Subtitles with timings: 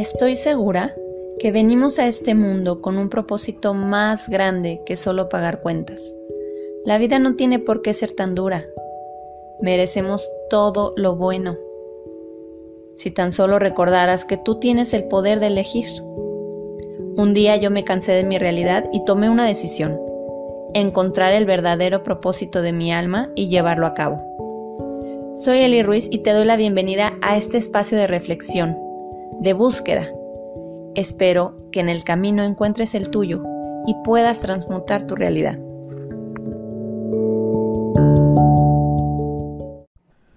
[0.00, 0.96] Estoy segura
[1.38, 6.00] que venimos a este mundo con un propósito más grande que solo pagar cuentas.
[6.86, 8.64] La vida no tiene por qué ser tan dura.
[9.60, 11.58] Merecemos todo lo bueno.
[12.96, 15.84] Si tan solo recordaras que tú tienes el poder de elegir.
[17.18, 20.00] Un día yo me cansé de mi realidad y tomé una decisión.
[20.72, 24.18] Encontrar el verdadero propósito de mi alma y llevarlo a cabo.
[25.36, 28.89] Soy Eli Ruiz y te doy la bienvenida a este espacio de reflexión
[29.40, 30.08] de búsqueda.
[30.94, 33.42] Espero que en el camino encuentres el tuyo
[33.86, 35.58] y puedas transmutar tu realidad.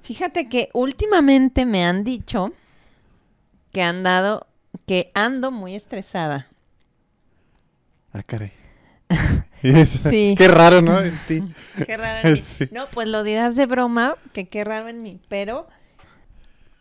[0.03, 2.51] Fíjate que últimamente me han dicho
[3.71, 4.47] que han dado,
[4.85, 6.47] que ando muy estresada.
[8.13, 8.51] Ah, caray.
[9.63, 10.35] Sí.
[10.37, 10.99] Qué raro, ¿no?
[10.99, 11.41] En ti.
[11.85, 12.43] Qué raro en mí.
[12.73, 15.67] No, pues lo dirás de broma, que qué raro en mí, pero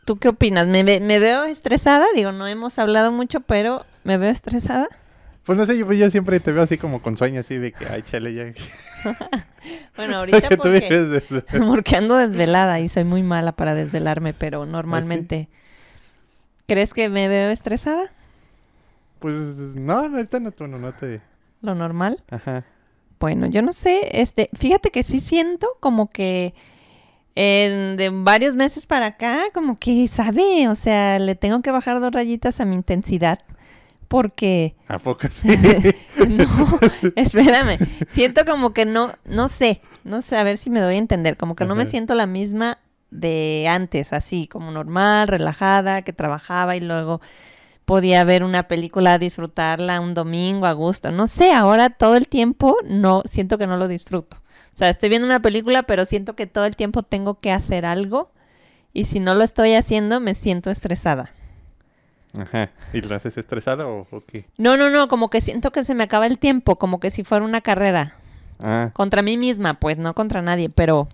[0.04, 0.66] ¿Tú qué opinas?
[0.66, 2.06] ¿Me, ¿Me, veo estresada?
[2.14, 4.88] Digo, no hemos hablado mucho, pero ¿me veo estresada?
[5.44, 7.86] Pues no sé, yo, yo siempre te veo así como con sueño, así de que,
[7.86, 8.52] ay, chale, ya.
[9.96, 11.22] bueno, ahorita porque,
[11.66, 15.48] porque ando desvelada y soy muy mala para desvelarme, pero normalmente...
[16.66, 18.12] ¿Crees que me veo estresada?
[19.18, 21.20] Pues no, ahorita no, no, no te...
[21.60, 22.22] ¿Lo normal?
[22.30, 22.64] Ajá.
[23.20, 26.54] Bueno, yo no sé, este, fíjate que sí siento como que
[27.34, 30.68] en, de varios meses para acá, como que, ¿sabe?
[30.68, 33.40] O sea, le tengo que bajar dos rayitas a mi intensidad.
[34.08, 34.76] Porque...
[34.88, 35.48] ¿A poco sí?
[36.28, 36.44] no,
[37.16, 37.78] espérame.
[38.08, 41.38] Siento como que no, no sé, no sé, a ver si me doy a entender.
[41.38, 42.78] Como que no me siento la misma
[43.10, 47.22] de antes, así, como normal, relajada, que trabajaba y luego
[47.84, 51.10] podía ver una película, disfrutarla un domingo a gusto.
[51.10, 54.41] No sé, ahora todo el tiempo no, siento que no lo disfruto.
[54.72, 57.84] O sea, estoy viendo una película, pero siento que todo el tiempo tengo que hacer
[57.84, 58.30] algo.
[58.92, 61.32] Y si no lo estoy haciendo, me siento estresada.
[62.34, 62.70] Ajá.
[62.92, 64.46] ¿Y lo haces estresada o, qué?
[64.56, 67.24] No, no, no, como que siento que se me acaba el tiempo, como que si
[67.24, 68.16] fuera una carrera.
[68.58, 68.90] Ah.
[68.94, 71.08] Contra mí misma, pues, no contra nadie, pero...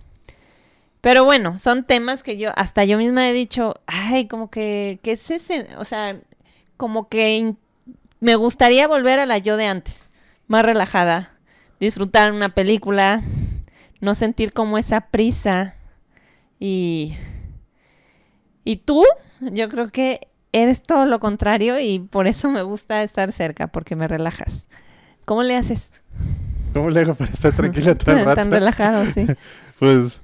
[1.00, 5.12] Pero bueno, son temas que yo, hasta yo misma he dicho, ay, como que, ¿qué
[5.12, 5.69] es ese?
[5.78, 6.19] O sea,
[6.77, 7.55] como que
[8.19, 10.09] me gustaría volver a la yo de antes,
[10.49, 11.34] más relajada,
[11.78, 13.22] disfrutar una película,
[14.00, 15.75] no sentir como esa prisa
[16.59, 17.16] y
[18.69, 19.03] y tú,
[19.41, 23.97] yo creo que eres todo lo contrario y por eso me gusta estar cerca porque
[23.97, 24.69] me relajas.
[25.25, 25.91] ¿Cómo le haces?
[26.75, 28.42] ¿Cómo le hago para estar tranquila todo el rato?
[28.42, 29.26] Tan relajado, sí.
[29.78, 30.20] pues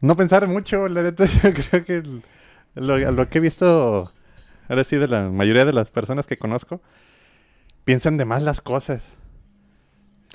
[0.00, 2.02] no pensar mucho, la neta, yo creo que
[2.74, 4.10] lo, lo que he visto
[4.68, 6.80] ahora sí de la mayoría de las personas que conozco
[7.84, 9.04] piensan de más las cosas.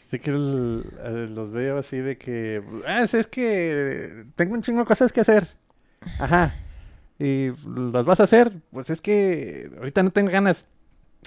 [0.07, 4.85] Así que eh, los veo así de que, ah, es que tengo un chingo de
[4.85, 5.49] cosas que hacer.
[6.19, 6.55] Ajá.
[7.17, 7.49] Y
[7.91, 10.65] las vas a hacer, pues es que ahorita no tengo ganas.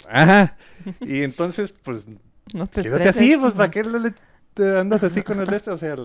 [0.09, 0.57] Ajá.
[1.01, 2.07] Y entonces, pues,
[2.55, 3.83] no te quédate así, pues, ¿para qué
[4.55, 5.71] te andas así con el este?
[5.71, 5.97] O sea,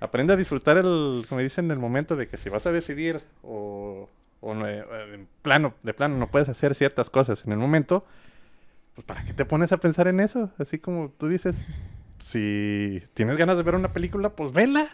[0.00, 4.08] aprende a disfrutar el, como dicen, el momento de que si vas a decidir o,
[4.40, 4.84] o no, eh,
[5.14, 8.04] en plano, de plano no puedes hacer ciertas cosas en el momento,
[8.94, 10.50] pues, ¿para qué te pones a pensar en eso?
[10.58, 11.56] Así como tú dices,
[12.20, 14.88] si tienes ganas de ver una película, pues vela.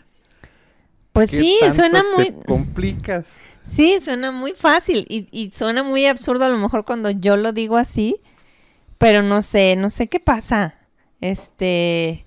[1.12, 2.32] Pues sí, suena muy...
[2.46, 3.26] complicas.
[3.62, 7.52] Sí, suena muy fácil y, y, suena muy absurdo a lo mejor cuando yo lo
[7.52, 8.20] digo así,
[8.98, 10.74] pero no sé, no sé qué pasa.
[11.20, 12.26] Este,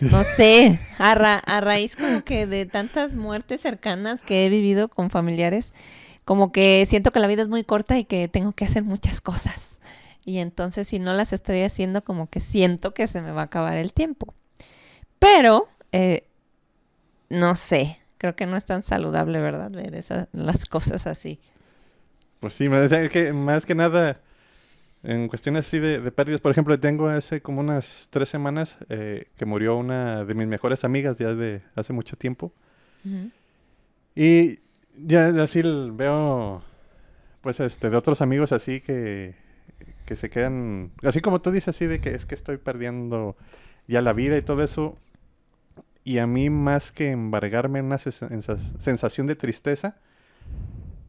[0.00, 5.10] no sé, a, a raíz como que de tantas muertes cercanas que he vivido con
[5.10, 5.74] familiares,
[6.24, 9.20] como que siento que la vida es muy corta y que tengo que hacer muchas
[9.20, 9.69] cosas.
[10.24, 13.44] Y entonces si no las estoy haciendo, como que siento que se me va a
[13.44, 14.34] acabar el tiempo.
[15.18, 16.24] Pero, eh,
[17.28, 19.70] no sé, creo que no es tan saludable, ¿verdad?
[19.70, 21.40] Ver esas, las cosas así.
[22.40, 24.20] Pues sí, decía que más que nada,
[25.02, 29.44] en cuestiones así de, pérdidas, por ejemplo, tengo hace como unas tres semanas eh, que
[29.44, 32.52] murió una de mis mejores amigas ya de hace mucho tiempo.
[34.14, 34.58] Y
[34.96, 36.62] ya así veo,
[37.40, 39.34] pues, este, de otros amigos así que
[40.10, 43.36] que se quedan, así como tú dices, así de que es que estoy perdiendo
[43.86, 44.98] ya la vida y todo eso.
[46.02, 49.98] Y a mí más que embargarme una sensación de tristeza,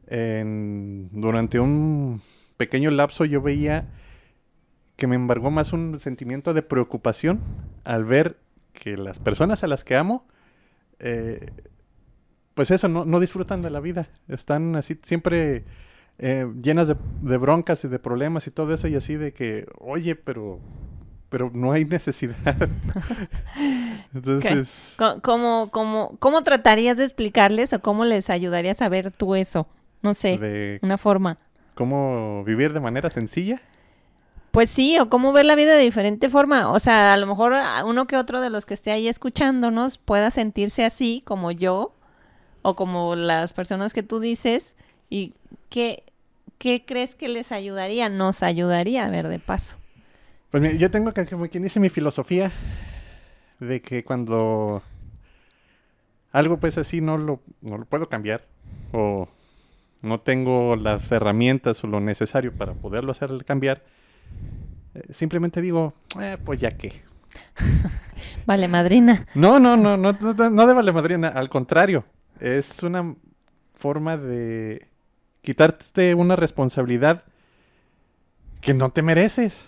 [0.06, 2.21] durante un
[2.57, 3.89] pequeño lapso yo veía
[4.98, 7.39] que me embargó más un sentimiento de preocupación
[7.83, 8.38] al ver
[8.71, 10.27] que las personas a las que amo,
[11.00, 11.50] eh,
[12.53, 14.09] pues eso, no, no disfrutan de la vida.
[14.27, 15.65] Están así siempre
[16.17, 20.15] eh, llenas de, broncas y de problemas y todo eso, y así de que, oye,
[20.15, 20.59] pero,
[21.29, 22.35] pero no hay necesidad.
[24.13, 24.95] Entonces...
[25.21, 29.67] ¿Cómo, cómo, ¿Cómo tratarías de explicarles o cómo les ayudarías a ver tú eso?
[30.01, 31.37] No sé, una forma.
[31.75, 33.61] cómo vivir de manera sencilla.
[34.51, 36.71] Pues sí, o cómo ver la vida de diferente forma.
[36.71, 37.53] O sea, a lo mejor
[37.85, 41.95] uno que otro de los que esté ahí escuchándonos pueda sentirse así como yo
[42.61, 44.75] o como las personas que tú dices.
[45.11, 45.33] ¿Y
[45.69, 46.03] qué,
[46.57, 48.07] qué crees que les ayudaría?
[48.07, 49.77] Nos ayudaría a ver de paso.
[50.49, 52.53] Pues mira, yo tengo que, como quien dice, mi filosofía
[53.59, 54.81] de que cuando
[56.31, 58.47] algo pues así no lo, no lo puedo cambiar
[58.93, 59.27] o
[60.01, 63.83] no tengo las herramientas o lo necesario para poderlo hacer cambiar,
[64.95, 66.93] eh, simplemente digo, eh, pues ya que.
[68.45, 69.27] vale, madrina.
[69.35, 71.27] No, no, no, no, no, de vale, madrina.
[71.27, 72.05] Al contrario,
[72.39, 73.13] es una
[73.75, 74.90] forma de
[75.41, 77.23] quitarte una responsabilidad
[78.61, 79.65] que no te mereces.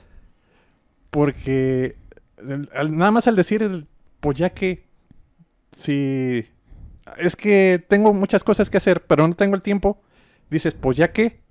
[1.09, 1.97] Porque
[2.41, 3.85] nada más al decir,
[4.19, 4.85] pues ya que,
[5.77, 6.47] si
[7.17, 10.01] es que tengo muchas cosas que hacer, pero no tengo el tiempo,
[10.49, 11.41] dices, pues ya que,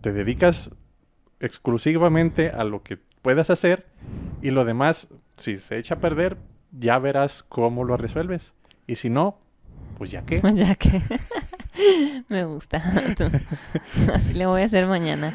[0.00, 0.70] te dedicas
[1.40, 3.86] exclusivamente a lo que puedas hacer
[4.42, 6.36] y lo demás, si se echa a perder,
[6.72, 8.54] ya verás cómo lo resuelves.
[8.86, 9.38] Y si no,
[9.96, 10.40] pues ya que.
[10.54, 11.02] Ya que.
[12.28, 12.82] Me gusta.
[14.14, 15.32] Así le voy a hacer mañana.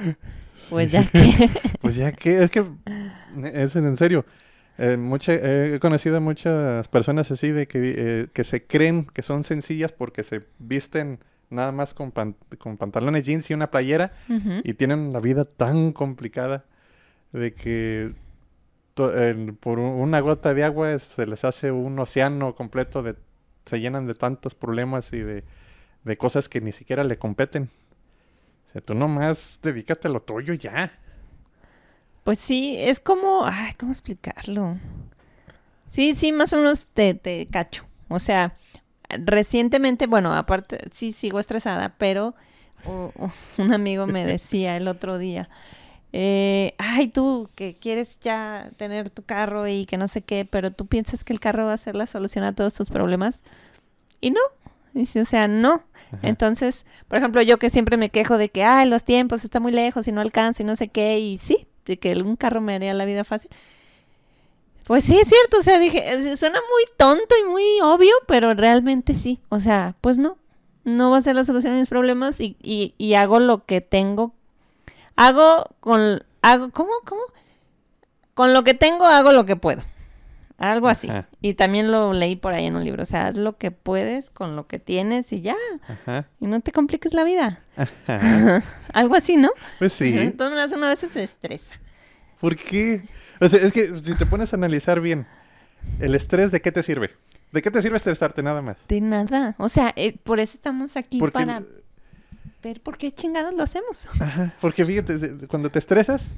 [0.70, 1.50] Pues ya que.
[1.82, 2.44] pues ya que.
[2.44, 2.66] Es que.
[3.54, 4.26] Es en serio.
[4.78, 4.98] Eh,
[5.76, 9.92] he conocido a muchas personas así de que, eh, que se creen que son sencillas
[9.92, 11.20] porque se visten
[11.52, 12.12] nada más con,
[12.58, 14.14] con pantalones jeans y una playera
[14.64, 16.66] y tienen la vida tan complicada
[17.34, 18.14] de que
[19.60, 23.16] por una gota de agua se les hace un océano completo de
[23.66, 25.44] se llenan de tantos problemas y de,
[26.04, 27.70] de cosas que ni siquiera le competen.
[28.70, 30.92] O sea, tú nomás dedícate a lo tuyo ya.
[32.24, 34.78] Pues sí, es como, ay, ¿cómo explicarlo?
[35.88, 37.86] Sí, sí, más o menos te, te cacho.
[38.08, 38.56] O sea,
[39.10, 42.36] recientemente, bueno, aparte, sí sigo estresada, pero
[43.58, 45.50] un amigo me decía el otro día,
[46.12, 50.72] eh, ay, tú que quieres ya tener tu carro y que no sé qué, pero
[50.72, 53.42] tú piensas que el carro va a ser la solución a todos tus problemas.
[54.22, 54.42] Y no,
[54.94, 55.84] dice, o sea, no.
[56.22, 59.72] Entonces, por ejemplo, yo que siempre me quejo de que, ay, los tiempos está muy
[59.72, 62.76] lejos y no alcanzo y no sé qué, y sí, de que un carro me
[62.76, 63.50] haría la vida fácil.
[64.86, 69.16] Pues sí, es cierto, o sea, dije, suena muy tonto y muy obvio, pero realmente
[69.16, 70.38] sí, o sea, pues no,
[70.84, 74.34] no va a ser la solución a mis problemas y, y, hago lo que tengo,
[75.16, 77.22] hago con, hago, ¿cómo, cómo?
[78.34, 79.84] Con lo que tengo hago lo que puedo,
[80.58, 81.10] algo así.
[81.42, 84.30] Y también lo leí por ahí en un libro, o sea, haz lo que puedes
[84.30, 85.56] con lo que tienes y ya,
[86.40, 87.62] y no te compliques la vida.
[88.94, 89.50] algo así, ¿no?
[89.80, 90.18] Pues sí.
[90.18, 91.74] Entonces una vez se estresa.
[92.40, 93.04] ¿Por qué?
[93.40, 95.26] O sea, es que si te pones a analizar bien,
[96.00, 97.12] ¿el estrés de qué te sirve?
[97.52, 98.78] ¿De qué te sirve estresarte nada más?
[98.88, 99.56] De nada.
[99.60, 101.64] O sea, eh, por eso estamos aquí para
[102.64, 104.08] ver por qué chingados lo hacemos.
[104.20, 106.30] Ajá, porque fíjate, cuando te estresas,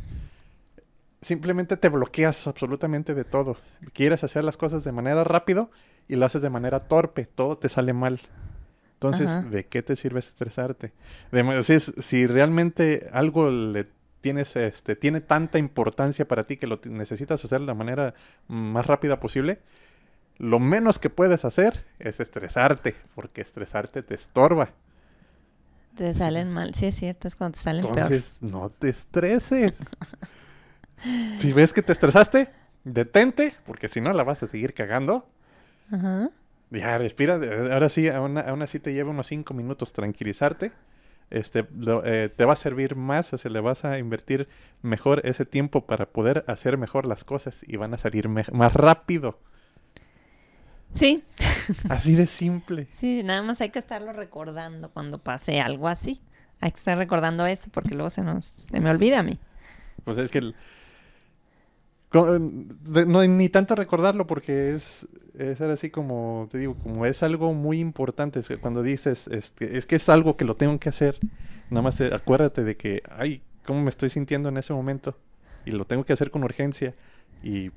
[1.22, 3.58] simplemente te bloqueas absolutamente de todo.
[3.94, 5.70] Quieres hacer las cosas de manera rápido
[6.08, 7.26] y lo haces de manera torpe.
[7.26, 8.20] Todo te sale mal.
[8.94, 10.94] Entonces, ¿de qué te sirve estresarte?
[11.32, 13.88] De, si, si realmente algo le
[14.22, 18.16] tienes, este, tiene tanta importancia para ti que lo necesitas hacer de la manera
[18.48, 19.60] más rápida posible,
[20.38, 24.70] lo menos que puedes hacer es estresarte, porque estresarte te estorba.
[25.96, 29.74] Te salen mal, sí es cierto, es cuando te salen Entonces, no te estreses.
[31.38, 32.50] si ves que te estresaste,
[32.84, 35.28] detente, porque si no la vas a seguir cagando.
[35.92, 36.30] Ajá.
[36.72, 37.36] Ya, respira.
[37.72, 40.72] Ahora sí, aún, aún así te lleva unos cinco minutos tranquilizarte
[41.30, 41.66] este,
[42.06, 44.48] eh, te va a servir más, o sea, le vas a invertir
[44.82, 49.40] mejor ese tiempo para poder hacer mejor las cosas y van a salir más rápido.
[50.94, 51.24] Sí.
[51.90, 52.88] Así de simple.
[52.92, 56.22] Sí, nada más hay que estarlo recordando cuando pase algo así.
[56.62, 59.40] Hay que estar recordando eso porque luego se nos se me olvida a mí.
[60.06, 60.56] Pues es que el,
[62.24, 65.08] no ni tanto recordarlo porque es,
[65.38, 68.42] es así como, te digo, como es algo muy importante.
[68.60, 71.18] Cuando dices, es que, es que es algo que lo tengo que hacer,
[71.70, 75.18] nada más eh, acuérdate de que, ay, ¿cómo me estoy sintiendo en ese momento?
[75.66, 76.94] Y lo tengo que hacer con urgencia.
[77.44, 77.72] Y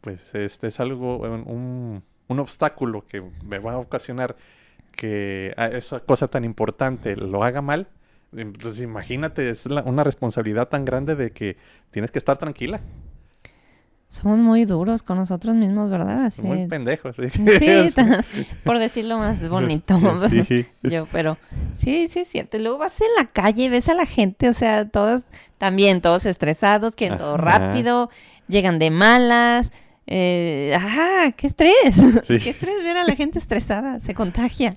[0.00, 4.36] pues este es algo, un, un obstáculo que me va a ocasionar
[4.92, 7.88] que esa cosa tan importante lo haga mal.
[8.34, 11.56] Entonces imagínate, es una responsabilidad tan grande de que
[11.90, 12.80] tienes que estar tranquila.
[14.08, 16.32] Somos muy duros con nosotros mismos, ¿verdad?
[16.42, 17.16] Muy pendejos.
[17.58, 17.92] Sí,
[18.64, 19.98] por decirlo más bonito.
[20.82, 21.38] Yo, pero
[21.74, 22.58] sí, sí es cierto.
[22.58, 25.24] luego vas en la calle, ves a la gente, o sea, todos
[25.58, 28.10] también, todos estresados, quieren todo rápido,
[28.48, 29.72] llegan de malas.
[30.06, 31.32] Eh, ¡Ajá!
[31.32, 31.96] ¡Qué estrés!
[32.28, 33.98] ¡Qué estrés ver a la gente estresada!
[33.98, 34.76] Se contagia.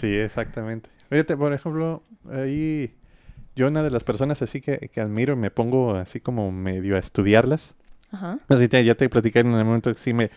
[0.00, 0.90] Sí, exactamente.
[1.08, 2.92] Fíjate, por ejemplo, ahí
[3.54, 6.96] yo una de las personas así que, que admiro y me pongo así como medio
[6.96, 7.76] a estudiarlas.
[8.10, 8.38] Ajá.
[8.48, 10.30] Así te, ya te platicé en el momento que sí me...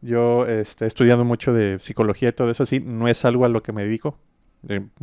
[0.00, 3.48] Yo este, he estudiado mucho de psicología y todo eso, así no es algo a
[3.48, 4.16] lo que me dedico,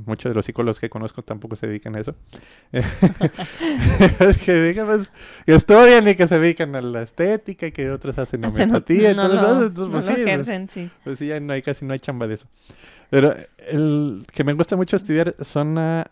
[0.06, 2.16] muchos de los psicólogos que conozco tampoco se dedican a eso.
[2.72, 5.10] es que digamos,
[5.46, 9.30] que estudian y que se dedican a la estética y que otros hacen homeopatía no,
[9.30, 9.92] todo eso.
[9.92, 10.90] Pues, sí, ejercen, sí.
[11.04, 12.48] Pues sí, ya no hay, casi no hay chamba de eso.
[13.10, 16.10] Pero el que me gusta mucho estudiar son a,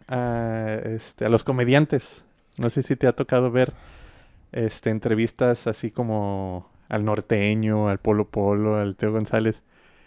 [0.85, 2.23] este, a los comediantes.
[2.57, 3.73] No sé si te ha tocado ver
[4.53, 9.61] este, entrevistas así como al norteño, al Polo Polo, al Teo González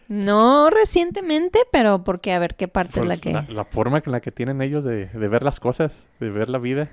[0.09, 3.33] no recientemente, pero porque a ver qué parte es la que...
[3.33, 6.91] La, forma en la que tienen ellos de, ver las cosas, de ver la vida,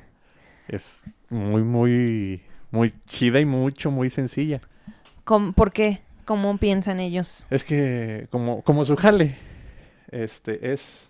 [0.67, 2.41] es muy, muy,
[2.72, 4.62] muy chida y mucho, muy sencilla.
[5.24, 6.01] ¿Por qué?
[6.25, 7.45] ¿Cómo piensan ellos?
[7.50, 9.36] Es que como, como su jale,
[10.10, 11.10] este, es,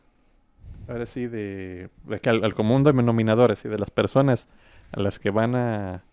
[0.90, 4.50] ahora sí, de, de que al, común denominador, así, de las personas
[4.92, 6.04] a las que van a,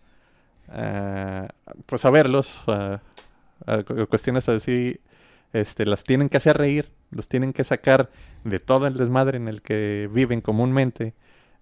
[1.85, 3.01] pues a verlos, a
[4.09, 4.99] cuestiones así
[5.53, 8.09] este, las tienen que hacer reír, los tienen que sacar
[8.43, 11.13] de todo el desmadre en el que viven comúnmente,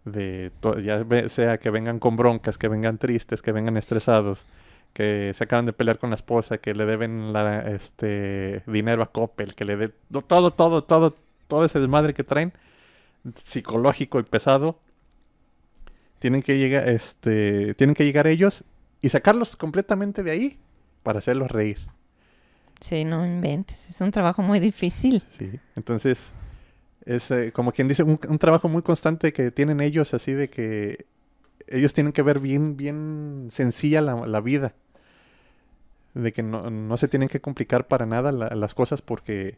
[0.05, 0.51] de
[0.83, 4.45] ya sea que vengan con broncas, que vengan tristes, que vengan estresados,
[4.93, 7.33] que se acaban de pelear con la esposa, que le deben
[7.67, 9.91] este dinero a Coppel, que le dé
[10.27, 11.15] todo, todo, todo,
[11.47, 12.53] todo ese desmadre que traen,
[13.35, 14.77] psicológico y pesado,
[16.19, 18.63] tienen que llegar, este, tienen que llegar ellos
[19.01, 20.59] y sacarlos completamente de ahí
[21.03, 21.79] para hacerlos reír.
[22.81, 25.23] Sí, no inventes, es un trabajo muy difícil.
[25.37, 26.17] Sí, entonces
[27.05, 31.05] es eh, como quien dice, un, trabajo muy constante que tienen ellos, así de que
[31.67, 34.73] ellos tienen que ver bien, bien sencilla la, vida.
[36.13, 39.57] De que no, se tienen que complicar para nada las cosas porque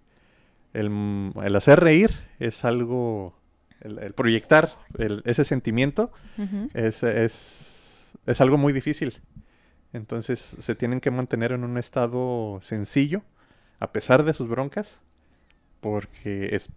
[0.73, 3.35] el, hacer reír es algo,
[3.81, 4.77] el, proyectar
[5.25, 6.11] ese sentimiento
[6.73, 7.70] es, es,
[8.25, 9.21] es algo muy difícil.
[9.93, 13.23] Entonces se tienen que mantener en un estado sencillo,
[13.79, 14.99] a pesar de sus broncas,
[15.79, 16.69] porque es,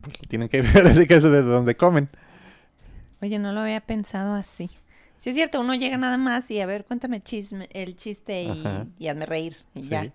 [0.00, 2.08] pues, tienen que ver así que es de donde comen.
[3.20, 4.70] Oye, no lo había pensado así.
[5.18, 8.42] Sí es cierto, uno llega nada más y a ver, cuéntame chisme, el chiste
[8.98, 10.12] y, hazme reír y ya.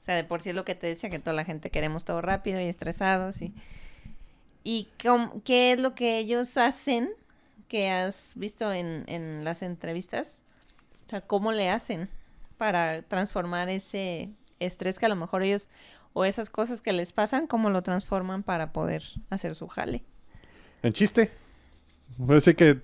[0.00, 2.04] O sea, de por sí es lo que te decía, que toda la gente queremos
[2.04, 3.54] todo rápido y estresados y...
[4.62, 4.88] ¿Y
[5.44, 7.08] qué es lo que ellos hacen
[7.70, 10.42] que has visto en, en las entrevistas?
[11.06, 12.08] O sea, ¿cómo le hacen
[12.58, 15.70] para transformar ese estrés que a lo mejor ellos
[16.12, 20.02] o esas cosas que les pasan, cómo lo transforman para poder hacer su jale?
[20.82, 21.30] En chiste.
[22.18, 22.80] Puede que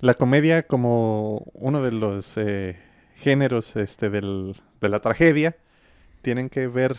[0.00, 2.78] la comedia como uno de los eh,
[3.16, 5.56] géneros este, del, de la tragedia,
[6.22, 6.96] tienen que ver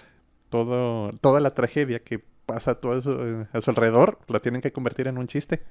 [0.50, 5.08] todo, toda la tragedia que pasa todo eso, a su alrededor, la tienen que convertir
[5.08, 5.64] en un chiste.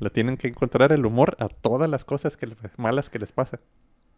[0.00, 3.60] Le tienen que encontrar el humor a todas las cosas que, malas que les pasan.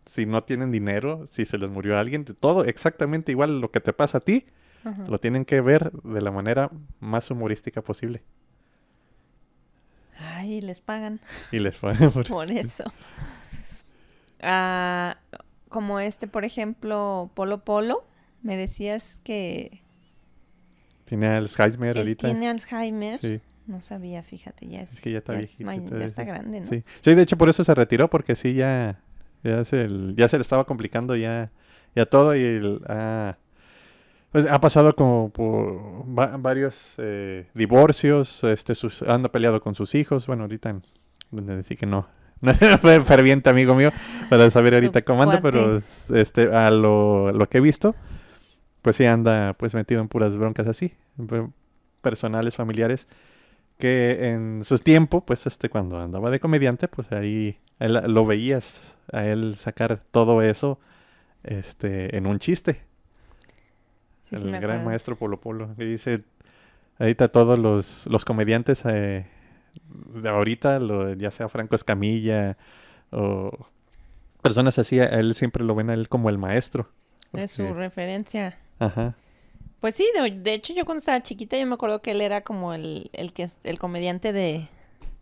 [0.06, 3.92] Si no tienen dinero, si se les murió alguien, todo exactamente igual lo que te
[3.92, 4.46] pasa a ti,
[5.08, 6.70] lo tienen que ver de la manera
[7.00, 8.22] más humorística posible.
[10.18, 11.20] Ay, les pagan.
[11.52, 12.84] Y les pagan por, eso.
[14.40, 15.16] Ah,
[15.68, 18.04] como este, por ejemplo, Polo Polo,
[18.42, 19.80] me decías que...
[21.04, 22.28] Tiene Alzheimer ahorita.
[22.28, 23.20] Tiene Alzheimer.
[23.20, 23.40] Sí.
[23.70, 26.66] No sabía, fíjate, ya es, que ya está, ya, está grande, ¿no?
[26.66, 26.82] Sí.
[27.02, 28.98] sí, de hecho por eso se retiró, porque sí, ya,
[29.44, 31.52] ya, se, ya se le estaba complicando ya,
[31.94, 33.36] ya todo y el, ah,
[34.32, 36.04] pues ha pasado como por
[36.40, 40.80] varios eh, divorcios, este, sus, anda peleado con sus hijos, bueno, ahorita
[41.30, 42.08] decir que no,
[42.40, 42.58] no es
[43.04, 43.92] ferviente amigo mío
[44.28, 45.80] para saber ahorita cómo anda, pero
[46.12, 47.94] este, a lo, lo que he visto,
[48.82, 50.92] pues sí anda pues metido en puras broncas así,
[52.02, 53.06] personales, familiares
[53.80, 59.24] que en su tiempo, pues este, cuando andaba de comediante, pues ahí lo veías a
[59.24, 60.78] él sacar todo eso
[61.42, 62.82] este, en un chiste.
[64.30, 65.74] el gran maestro Polo Polo.
[65.76, 66.22] Que dice,
[66.98, 69.26] ahorita todos los, los comediantes eh,
[70.14, 72.56] de ahorita, lo, ya sea Franco Escamilla
[73.10, 73.66] o
[74.42, 76.88] personas así, a él siempre lo ven a él como el maestro.
[77.32, 78.58] Es su referencia.
[78.78, 79.14] Ajá.
[79.80, 82.74] Pues sí, de, hecho yo cuando estaba chiquita yo me acuerdo que él era como
[82.74, 84.68] el, el que el comediante de,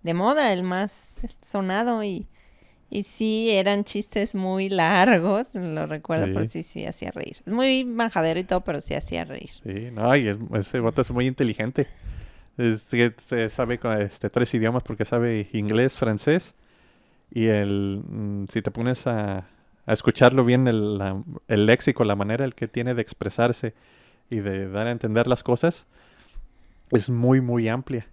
[0.02, 2.26] de moda, el más sonado y,
[2.90, 7.36] y sí eran chistes muy largos, lo recuerdo, pero sí, sí hacía reír.
[7.46, 9.50] Es muy manjadero y todo, pero sí hacía reír.
[9.62, 11.86] Sí, no, y ese voto es muy inteligente.
[12.56, 13.14] Es, que
[13.50, 16.54] sabe este, tres idiomas porque sabe inglés, francés
[17.30, 19.46] y el mm, si te pones a,
[19.86, 21.00] a escucharlo bien el,
[21.46, 23.74] el léxico, la manera el que tiene de expresarse
[24.30, 25.87] y de dar a entender las cosas
[26.90, 28.06] es muy, muy amplia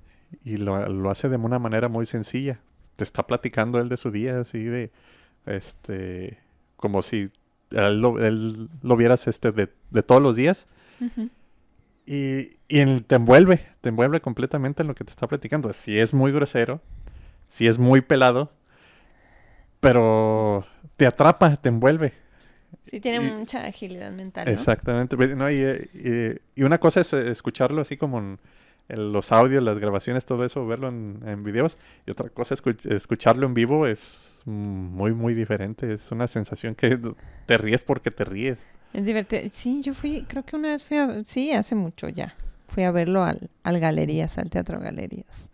[0.44, 2.60] y lo, lo hace de una manera muy sencilla.
[2.96, 4.92] te está platicando él de su día, así de,
[5.46, 6.40] este,
[6.76, 7.32] como si
[7.72, 9.68] él lo, vieras este de,
[10.04, 10.68] todos los días.
[12.06, 15.74] Y, y te envuelve, te envuelve completamente en lo que te está platicando.
[15.74, 16.82] Si es muy grosero,
[17.50, 18.52] si es muy pelado,
[19.80, 20.66] pero
[20.98, 22.14] te atrapa, te envuelve.
[22.84, 24.48] Sí, tiene mucha agilidad mental.
[24.48, 25.16] Exactamente.
[26.56, 28.40] Y, una cosa es eh, escucharlo así como en,
[28.88, 31.78] los audios, las grabaciones, todo eso, verlo en, videos.
[32.06, 35.94] Y otra cosa es escucharlo en vivo es muy, muy diferente.
[35.94, 37.00] Es una sensación que
[37.46, 38.60] te ríes porque te ríes.
[38.94, 39.42] Es divertido.
[39.50, 42.36] Sí, yo fui, creo que una vez fui a, sí, hace mucho ya.
[42.68, 45.50] Fui a verlo al, al Galerías, al Teatro Galerías.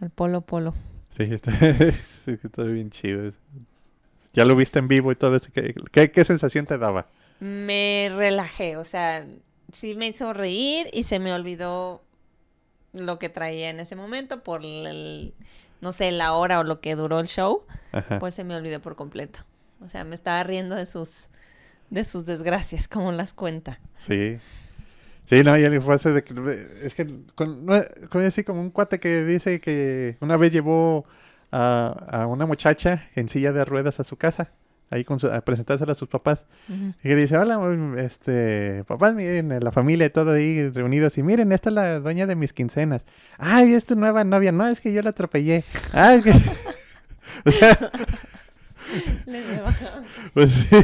[0.00, 0.74] Al Polo Polo.
[1.16, 1.52] Sí, está,
[2.24, 3.32] sí, está bien chido.
[4.34, 5.48] Ya lo viste en vivo y todo eso.
[5.52, 7.06] ¿Qué, qué, sensación te daba?
[7.40, 9.26] Me relajé, o sea,
[9.72, 12.02] sí me hizo reír y se me olvidó
[12.92, 15.34] lo que traía en ese momento por el,
[15.80, 17.64] no sé, la hora o lo que duró el show,
[18.20, 19.40] pues se me olvidó por completo.
[19.80, 21.28] O sea, me estaba riendo de sus,
[21.90, 23.78] de sus desgracias, como las cuenta.
[23.98, 24.38] Sí.
[25.26, 26.34] Sí, no, ya le fue de que,
[26.82, 27.66] es que, con,
[28.26, 31.06] así como un cuate que dice que una vez llevó
[31.54, 34.50] a, una muchacha en silla de ruedas a su casa,
[34.90, 36.44] ahí con a presentársela a sus papás.
[36.68, 37.60] Y le dice, hola,
[37.98, 41.16] este, papás, miren, la familia y todo ahí reunidos.
[41.18, 43.02] Y miren, esta es la dueña de mis quincenas.
[43.38, 44.50] Ay, es tu nueva novia.
[44.52, 45.64] No, es que yo la atropellé.
[45.92, 46.32] Ay, es que...
[47.44, 47.78] o sea...
[50.34, 50.76] pues sí.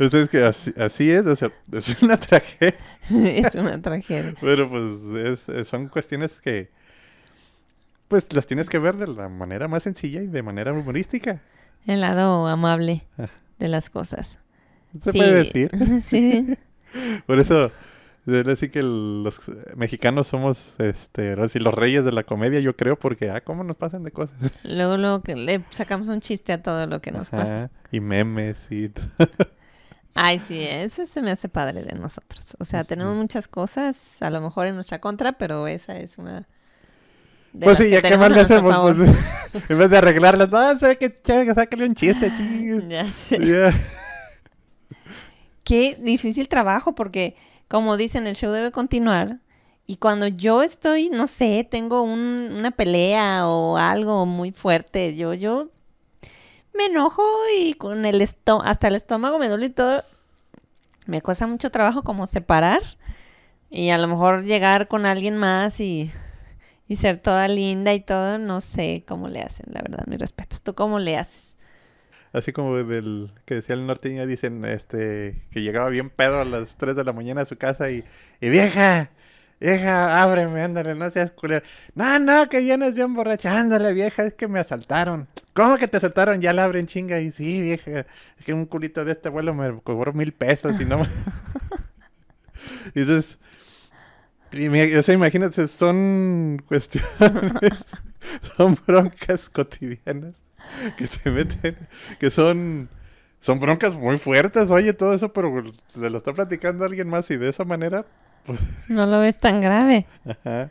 [0.00, 2.74] es que así, es, o sea, es una tragedia.
[3.10, 4.34] es una tragedia.
[4.40, 6.70] Pero pues son cuestiones que
[8.12, 11.40] pues las tienes que ver de la manera más sencilla y de manera humorística.
[11.86, 13.28] El lado amable ah.
[13.58, 14.36] de las cosas.
[15.02, 15.70] Se puede decir.
[16.04, 16.54] sí.
[17.26, 17.72] Por eso,
[18.26, 19.40] decir que los
[19.76, 24.02] mexicanos somos este, los reyes de la comedia, yo creo, porque, ah, ¿cómo nos pasan
[24.02, 24.36] de cosas?
[24.64, 27.70] Luego, luego que le sacamos un chiste a todo lo que nos pasa.
[27.92, 29.06] Y memes y todo.
[30.12, 32.58] Ay, sí, eso se me hace padre de nosotros.
[32.58, 36.46] O sea, tenemos muchas cosas, a lo mejor en nuestra contra, pero esa es una
[37.60, 39.08] pues sí, ya que más le hacemos, pues,
[39.68, 41.20] en vez de arreglarlas, no, sé que
[41.54, 42.88] sácale un chiste, ching.
[42.88, 43.74] Ya sé.
[45.64, 47.36] Qué difícil trabajo, porque
[47.68, 49.38] como dicen, el show debe continuar.
[49.86, 55.34] Y cuando yo estoy, no sé, tengo un, una pelea o algo muy fuerte, yo,
[55.34, 55.68] yo
[56.74, 57.22] me enojo
[57.58, 60.04] y con el estómago, hasta el estómago me duele y todo.
[61.06, 62.80] Me cuesta mucho trabajo como separar
[63.70, 66.12] y a lo mejor llegar con alguien más y
[66.92, 70.58] y ser toda linda y todo, no sé cómo le hacen, la verdad, mi respeto.
[70.62, 71.56] ¿Tú cómo le haces?
[72.34, 76.76] Así como del que decía el norteño, dicen este que llegaba bien pedo a las
[76.76, 78.04] 3 de la mañana a su casa y,
[78.42, 79.10] y vieja,
[79.58, 81.62] vieja, ábreme, ándale, no seas culera.
[81.94, 85.28] No, no, que vienes bien borrachándole, vieja, es que me asaltaron.
[85.54, 86.42] ¿Cómo que te asaltaron?
[86.42, 88.00] Ya la abren chinga y sí, vieja,
[88.38, 91.06] es que un culito de este vuelo me cobró mil pesos y no
[92.94, 93.38] y entonces
[94.52, 97.84] o sea, imagínate, son cuestiones,
[98.56, 100.34] son broncas cotidianas
[100.96, 101.76] que te meten,
[102.18, 102.88] que son,
[103.40, 105.62] son broncas muy fuertes, oye, todo eso, pero
[105.94, 108.04] se lo está platicando alguien más y de esa manera,
[108.44, 108.60] pues...
[108.88, 110.06] No lo ves tan grave.
[110.24, 110.70] Ajá.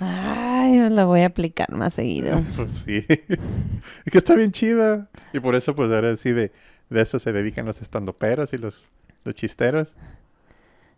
[0.00, 2.42] Ay, lo voy a aplicar más seguido.
[2.56, 3.04] Pues sí.
[3.08, 5.06] Es que está bien chido.
[5.32, 6.52] Y por eso, pues ahora sí, de,
[6.88, 8.88] de eso se dedican los estandoperos y los,
[9.24, 9.92] los chisteros.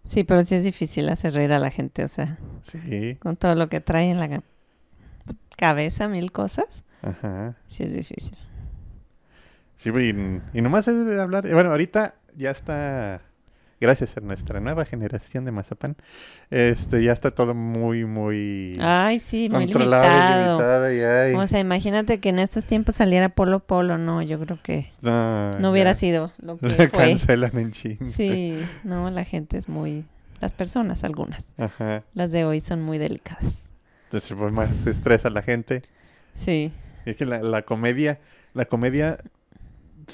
[0.06, 2.38] Sí, pero sí es difícil hacer reír a la gente, o sea.
[2.64, 3.16] Sí.
[3.20, 4.42] Con todo lo que trae en la
[5.56, 6.82] cabeza, mil cosas.
[7.02, 7.56] Ajá.
[7.66, 8.36] Sí es difícil.
[9.78, 11.48] Sí, y, y nomás es de hablar.
[11.52, 13.22] Bueno, ahorita ya está
[13.82, 15.96] gracias a nuestra nueva generación de mazapán,
[16.50, 20.58] este ya está todo muy, muy ay, sí, muy limitado.
[21.36, 25.70] O sea, imagínate que en estos tiempos saliera Polo Polo, no, yo creo que no,
[25.70, 27.10] hubiera sido lo que fue.
[27.10, 30.06] Cancelan en Sí, no, la gente es muy,
[30.40, 32.04] las personas algunas, Ajá.
[32.14, 33.64] las de hoy son muy delicadas.
[34.04, 35.82] Entonces, pues más estresa la gente.
[36.36, 36.70] Sí.
[37.04, 38.20] Es que la, la comedia,
[38.54, 39.18] la comedia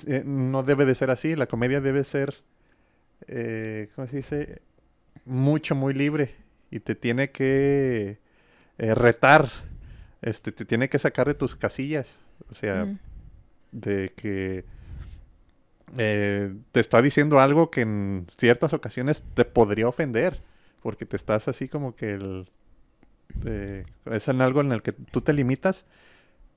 [0.06, 2.34] eh, no debe de ser así, la comedia debe ser
[3.26, 4.62] eh, ¿cómo se dice?
[5.24, 6.34] Mucho, muy libre.
[6.70, 8.18] Y te tiene que
[8.78, 9.48] eh, retar.
[10.22, 12.18] Este, te tiene que sacar de tus casillas.
[12.50, 12.86] O sea,
[13.72, 14.64] de que
[15.96, 20.40] eh, te está diciendo algo que en ciertas ocasiones te podría ofender.
[20.82, 22.46] Porque te estás así como que el,
[24.10, 25.86] es en algo en el que tú te limitas,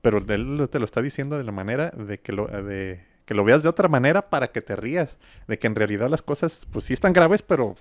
[0.00, 3.44] pero él te lo está diciendo de la manera de que lo, de, que lo
[3.44, 5.16] veas de otra manera para que te rías,
[5.48, 7.74] de que en realidad las cosas pues sí están graves, pero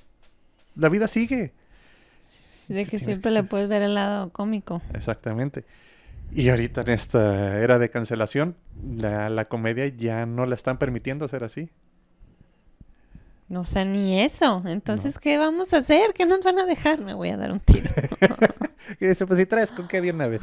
[0.75, 1.54] la vida sigue.
[2.69, 4.82] de que siempre le puedes ver el lado cómico.
[4.93, 5.65] Exactamente.
[6.34, 8.56] Y ahorita en esta era de cancelación,
[8.95, 11.69] la, la comedia ya no la están permitiendo ser así.
[13.51, 14.63] No sé ni eso.
[14.65, 16.13] Entonces, ¿qué vamos a hacer?
[16.13, 17.01] ¿Qué nos van a dejar?
[17.01, 17.89] Me voy a dar un tiro.
[19.01, 20.41] y dice, pues si traes con qué de una vez.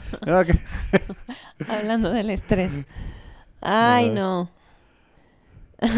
[1.66, 2.84] Hablando del estrés.
[3.62, 4.50] Ay, no.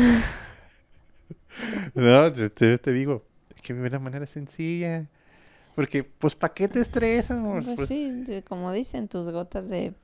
[1.94, 5.06] No, te, te, digo, es que de una manera sencilla.
[5.74, 7.64] Porque, pues, ¿para qué te estresas, amor?
[7.64, 9.94] Pues, Pues- sí, como dicen, tus gotas de,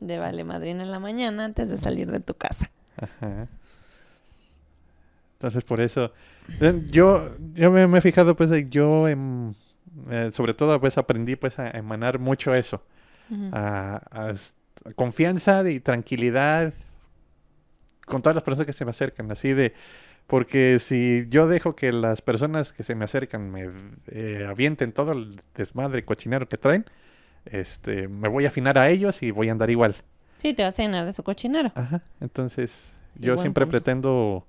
[0.00, 2.70] de vale madrina en la mañana antes de salir de tu casa.
[2.96, 3.48] Ajá.
[5.34, 6.12] Entonces, por eso,
[6.60, 9.54] eh, yo, yo me, me he fijado, pues, yo, em,
[10.10, 12.82] eh, sobre todo, pues, aprendí, pues, a emanar mucho eso.
[13.52, 14.34] A
[14.96, 16.74] confianza y tranquilidad
[18.10, 19.72] con todas las personas que se me acercan, así de,
[20.26, 23.70] porque si yo dejo que las personas que se me acercan me
[24.08, 26.84] eh, avienten todo el desmadre cochinero que traen,
[27.46, 29.96] este, me voy a afinar a ellos y voy a andar igual.
[30.36, 31.72] Sí, te vas a llenar de su cochinero.
[31.74, 32.02] Ajá.
[32.20, 33.72] Entonces, yo siempre punto.
[33.72, 34.46] pretendo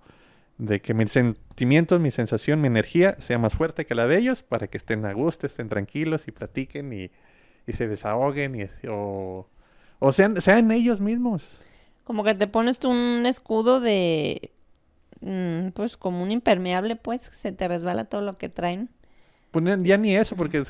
[0.57, 4.43] de que mis sentimientos, mi sensación, mi energía sea más fuerte que la de ellos
[4.43, 7.09] para que estén a gusto, estén tranquilos y platiquen y,
[7.65, 9.47] y se desahoguen y, o,
[9.99, 11.59] o sean, sean ellos mismos.
[12.03, 14.51] Como que te pones tú un escudo de,
[15.21, 18.89] mm, pues como un impermeable, pues, se te resbala todo lo que traen.
[19.51, 20.63] Pues ya- ni eso, porque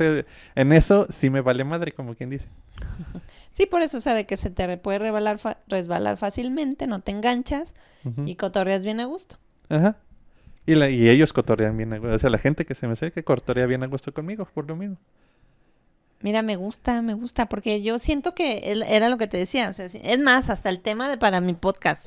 [0.56, 2.48] en eso sí me vale madre, como quien dice.
[3.54, 7.02] Sí, por eso, o sea, de que se te puede resbalar, fa- resbalar fácilmente, no
[7.02, 7.74] te enganchas
[8.26, 9.36] y cotorreas bien a gusto.
[9.68, 9.98] Ajá.
[10.66, 12.16] Y, la- y ellos cotorrean bien a gusto.
[12.16, 14.78] O sea, la gente que se me acerca cotorrea bien a gusto conmigo, por lo
[14.78, 14.96] mismo.
[16.22, 19.74] Mira, me gusta, me gusta, porque yo siento que era lo que te decía, o
[19.74, 22.06] sea, es más, hasta el tema de para mi podcast.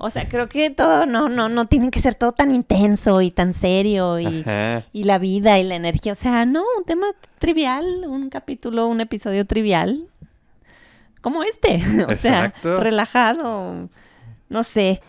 [0.00, 3.32] O sea, creo que todo, no, no, no tiene que ser todo tan intenso y
[3.32, 4.44] tan serio y,
[4.92, 6.12] y la vida y la energía.
[6.12, 7.08] O sea, no, un tema
[7.40, 10.06] trivial, un capítulo, un episodio trivial,
[11.20, 11.82] como este.
[12.08, 12.78] O sea, Exacto.
[12.78, 13.88] relajado,
[14.48, 15.02] no sé.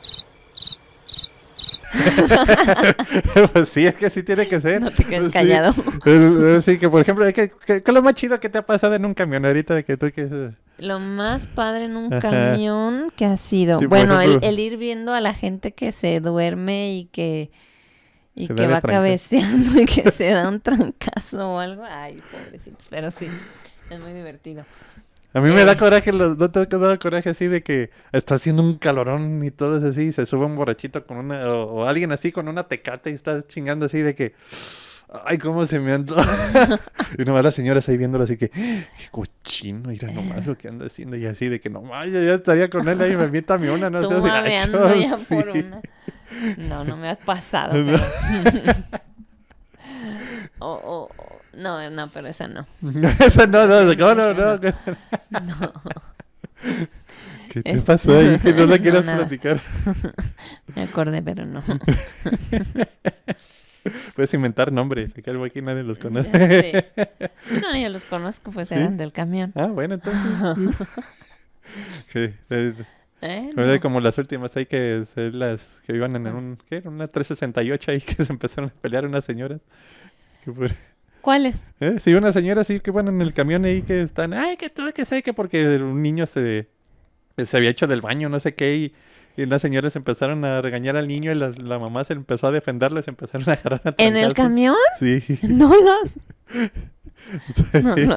[3.54, 4.82] pues sí, es que sí tiene que ser.
[4.82, 5.32] No te quedes Sí.
[5.32, 5.74] callado.
[6.06, 8.96] El- el- Sí, que por ejemplo, ¿qué, es lo más chido que te ha pasado
[8.96, 10.52] en un camión ahorita de que tú que...
[10.78, 12.30] Lo más padre en un Ajá.
[12.30, 13.80] camión que ha sido.
[13.80, 17.52] Sí, bueno, el, el ir viendo a la gente que se duerme y que
[18.36, 18.92] y Se que va trancas.
[18.92, 21.84] cabeceando y que se da un trancazo o algo.
[21.90, 22.88] Ay, pobrecitos.
[22.90, 23.28] Pero sí,
[23.90, 24.64] es muy divertido.
[25.34, 25.78] A mí me da Eh.
[25.78, 29.52] coraje, los, ¿no te ha dado coraje así de que está haciendo un calorón y
[29.52, 32.48] todo es así, y se sube un borrachito con una, o, o alguien así con
[32.48, 34.34] una tecate y está chingando así de que,
[35.26, 36.26] ay, cómo se me antoja.
[37.18, 40.88] y nomás las señoras ahí viéndolo así que, qué cochino, mira nomás lo que anda
[40.88, 43.90] haciendo y así de que nomás yo ya estaría con él ahí, me invítame una,
[43.92, 45.26] no Tú seas babeando gacho", ya sí.
[45.36, 45.82] por una.
[46.58, 47.84] No, no me has pasado.
[47.84, 48.00] No.
[48.44, 48.74] pero-
[50.60, 52.66] o, o- no, no, pero esa no.
[53.20, 54.60] Eso no, no, no, no, no.
[55.30, 55.74] No.
[57.52, 59.18] ¿Qué te pasó ahí que no la No, quieras nada.
[59.20, 59.62] platicar?
[60.76, 61.64] Me acordé, pero no.
[64.16, 66.86] Puedes inventar nombres, que algo aquí nadie los conoce.
[67.62, 68.76] No, yo los conozco, pues ¿Sí?
[68.76, 69.52] eran del camión.
[69.56, 70.78] Ah, bueno, entonces.
[72.12, 72.34] Sí,
[73.22, 76.78] eh, no como las últimas ahí que ser las que iban en un ¿qué?
[76.78, 76.90] era?
[76.90, 79.60] una 368 ahí que se empezaron a pelear unas señoras.
[80.54, 80.72] Que por-
[81.22, 81.66] ¿Cuáles?
[81.80, 81.96] ¿Eh?
[82.00, 84.84] Sí, una señora así que van en el camión ahí que están, ay, que tú,
[84.96, 86.70] que sé que porque un niño se,
[87.44, 88.94] se había hecho del baño, no sé qué, y,
[89.36, 92.52] y las señoras empezaron a regañar al niño y la, la mamá se empezó a
[92.52, 94.76] defenderles, empezaron a agarrar a ¿En el camión?
[94.98, 95.22] Sí.
[95.44, 96.12] No los.
[97.84, 98.16] No, no.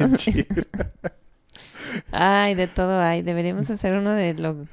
[2.12, 3.22] Ay, de todo hay.
[3.22, 4.66] Deberíamos hacer uno de lo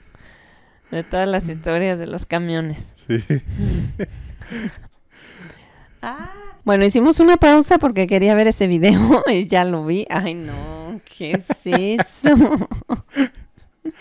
[0.91, 2.95] de todas las historias de los camiones.
[3.07, 3.23] Sí.
[6.01, 6.29] Ah.
[6.69, 10.05] Bueno, hicimos una pausa porque quería ver ese video y ya lo vi.
[10.07, 12.69] Ay, no, ¿qué es eso?
[13.81, 13.91] ¿Qué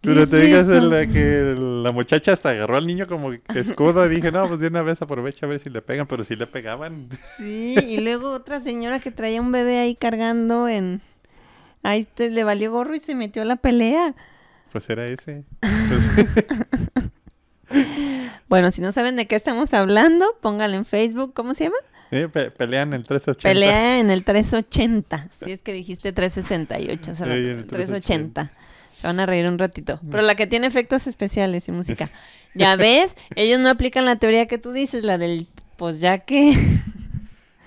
[0.00, 0.80] Pero es te digas eso?
[0.80, 4.60] la que la muchacha hasta agarró al niño como que escudo y dije, no, pues
[4.60, 7.10] de una vez aprovecha a ver si le pegan, pero si le pegaban.
[7.36, 11.02] Sí, y luego otra señora que traía un bebé ahí cargando en...
[11.82, 14.14] Ahí te, le valió gorro y se metió a la pelea.
[14.72, 15.44] Pues era ese.
[18.48, 21.76] Bueno, si no saben de qué estamos hablando, pónganle en Facebook, ¿cómo se llama?
[22.10, 23.48] Eh, pe- pelean en 380.
[23.48, 25.28] Pelea en el 380.
[25.44, 28.50] Si es que dijiste 368, hace Sí, rato, en el el 380.
[29.00, 30.00] Se van a reír un ratito.
[30.10, 32.08] Pero la que tiene efectos especiales y música.
[32.54, 36.54] Ya ves, ellos no aplican la teoría que tú dices, la del, pues ya que...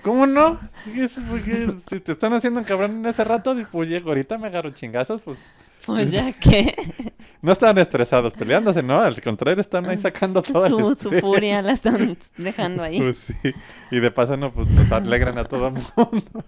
[0.02, 0.58] ¿Cómo no?
[0.94, 4.48] Es porque si te están haciendo un cabrón en ese rato, pues llego, ahorita me
[4.48, 5.38] agarro chingazos, pues
[5.86, 6.74] Pues ya que
[7.42, 9.00] no estaban estresados peleándose, ¿no?
[9.00, 13.00] Al contrario, están ahí sacando toda su, su furia la están dejando ahí.
[13.00, 13.52] Pues sí.
[13.90, 16.44] Y de paso, no, pues nos alegran a todo mundo.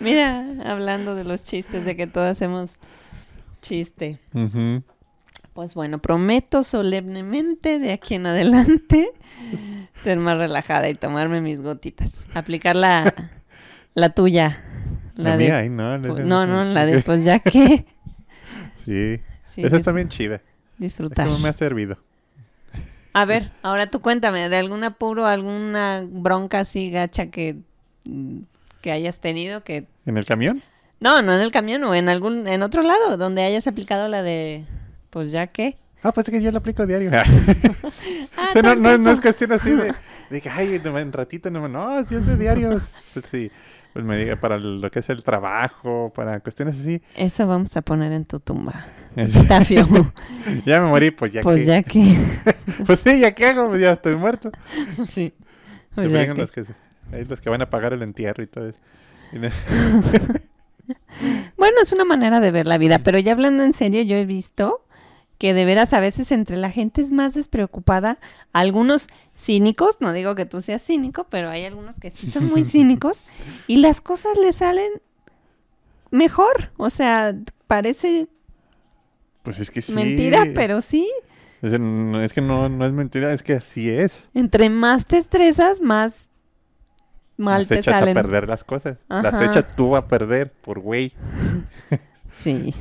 [0.00, 2.72] Mira, hablando de los chistes, de que todos hacemos
[3.60, 4.18] chiste.
[5.52, 9.10] Pues bueno, prometo solemnemente de aquí en adelante
[9.92, 12.26] ser más relajada y tomarme mis gotitas.
[12.34, 13.12] Aplicar la,
[13.94, 14.64] la tuya.
[15.16, 17.86] La, de, no, no, no, la de pues ya que.
[18.88, 19.20] Sí.
[19.56, 20.40] Esa está bien chida.
[20.78, 21.28] Disfrutar.
[21.28, 21.98] Es me ha servido.
[23.12, 27.56] A ver, ahora tú cuéntame, ¿de algún apuro, alguna bronca así gacha que,
[28.04, 28.40] mm,
[28.80, 29.86] que hayas tenido que...
[30.06, 30.62] ¿En el camión?
[31.00, 34.22] No, no en el camión o en algún, en otro lado, donde hayas aplicado la
[34.22, 34.64] de,
[35.10, 35.76] pues ya que...
[36.02, 37.10] Ah, pues es que yo lo aplico diario.
[38.36, 39.92] Ah, no, no, no, es cuestión así de,
[40.30, 42.80] de que, ay, en ratito, no, no, es de diario.
[43.30, 43.50] Sí,
[43.92, 47.02] pues me diga para lo que es el trabajo, para cuestiones así.
[47.16, 48.86] Eso vamos a poner en tu tumba.
[50.66, 52.16] ya me morí, pues ya pues ya que.
[52.86, 54.50] pues sí, ya que hago, pues ya estoy muerto.
[55.04, 55.34] sí.
[55.94, 56.40] Pues ya que...
[56.40, 56.64] Los, que,
[57.28, 58.80] los que van a pagar el entierro y todo eso.
[61.56, 64.24] bueno, es una manera de ver la vida, pero ya hablando en serio, yo he
[64.24, 64.84] visto
[65.38, 68.18] que de veras a veces entre la gente es más despreocupada.
[68.52, 72.64] Algunos cínicos, no digo que tú seas cínico, pero hay algunos que sí son muy
[72.66, 73.24] cínicos
[73.66, 74.90] y las cosas les salen
[76.10, 76.72] mejor.
[76.76, 77.34] O sea,
[77.66, 78.28] parece
[79.48, 79.94] pues es que sí.
[79.94, 81.10] Mentira, pero sí.
[81.62, 81.72] Es,
[82.32, 84.28] que no, no es mentira, es que así es.
[84.34, 86.28] Entre más te estresas, más
[87.38, 88.98] mal te echas a perder las cosas.
[89.08, 91.14] Las echas tú a perder por güey.
[92.30, 92.74] sí.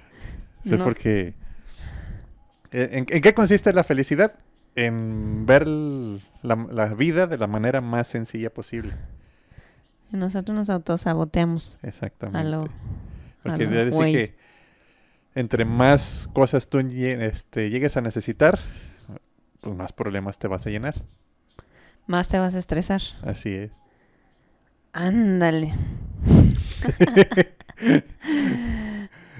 [0.64, 1.34] es porque...
[2.76, 4.34] Eh, ¿En, qué consiste la felicidad?
[4.74, 8.90] En ver la, vida de la manera más sencilla posible.
[10.12, 11.78] Y nosotros nos autosaboteamos.
[11.82, 12.40] Exactamente.
[12.40, 12.68] A lo,
[13.44, 14.34] porque a decir que
[15.36, 18.58] entre más cosas tú este, llegues a necesitar,
[19.60, 21.00] pues más problemas te vas a llenar.
[22.08, 23.02] Más te vas a estresar.
[23.22, 23.70] Así es.
[24.92, 25.74] Ándale.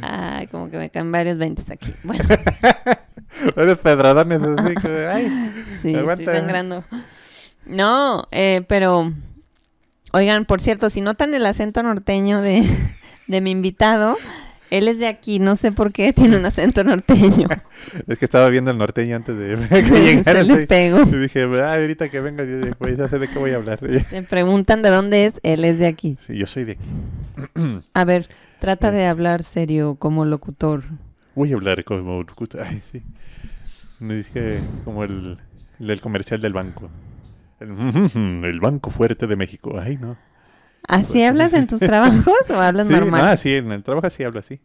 [0.00, 1.92] Ay, como que me caen varios veintes aquí.
[2.04, 2.24] Bueno.
[3.56, 5.52] Eres pedradones así que, ay,
[5.82, 6.84] sí, estoy sangrando.
[7.66, 9.12] No, eh, pero,
[10.12, 12.64] oigan, por cierto, si notan el acento norteño de,
[13.26, 14.16] de mi invitado,
[14.70, 17.48] él es de aquí, no sé por qué tiene un acento norteño.
[18.06, 20.44] es que estaba viendo el norteño antes de que llegara.
[20.44, 21.00] Se le pego.
[21.02, 23.80] Y dije, ah, ahorita que venga, yo pues ya sé de qué voy a hablar.
[24.08, 26.18] Se preguntan de dónde es, él es de aquí.
[26.26, 26.84] Sí, yo soy de aquí.
[27.94, 28.28] A ver,
[28.60, 30.84] trata de hablar serio como locutor.
[31.34, 32.62] Voy a hablar como locutor.
[32.62, 33.02] Ay, sí.
[33.98, 35.38] Me dije como el,
[35.80, 36.90] el del comercial del banco.
[37.60, 37.70] El,
[38.44, 39.78] el Banco Fuerte de México.
[39.80, 40.16] Ay, no.
[40.86, 43.22] ¿Así hablas en tus trabajos o hablas normal?
[43.22, 44.60] Ah, sí, en el trabajo sí hablo así.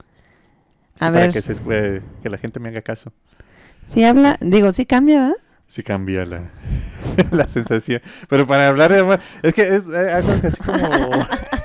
[0.95, 1.31] A para ver.
[1.31, 3.13] Que, se, que la gente me haga caso.
[3.83, 5.37] Sí habla, digo, sí cambia, ¿verdad?
[5.67, 6.49] Sí cambia la,
[7.31, 8.01] la sensación.
[8.27, 10.79] Pero para hablar, es que es algo así como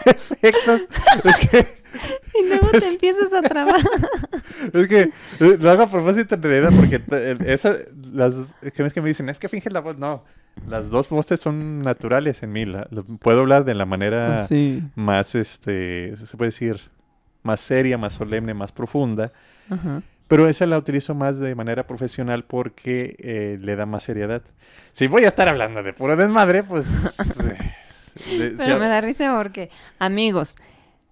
[0.06, 0.82] efectos.
[1.24, 1.84] Es que
[2.40, 3.90] y luego te empiezas a trabajar.
[4.72, 7.00] es que eh, lo hago a propósito en realidad porque
[7.46, 7.76] esa,
[8.12, 9.98] las que que me dicen, es que finge la voz.
[9.98, 10.24] No,
[10.68, 12.64] las dos voces son naturales en mí.
[13.20, 14.46] puedo hablar de la manera ah,
[14.94, 16.80] más, este, se puede decir,
[17.42, 19.32] más seria, más solemne, más profunda.
[20.26, 24.42] Pero esa la utilizo más de manera profesional porque eh, le da más seriedad.
[24.92, 26.84] Si voy a estar hablando de pura desmadre, pues...
[28.57, 30.57] Pero me da risa porque, amigos,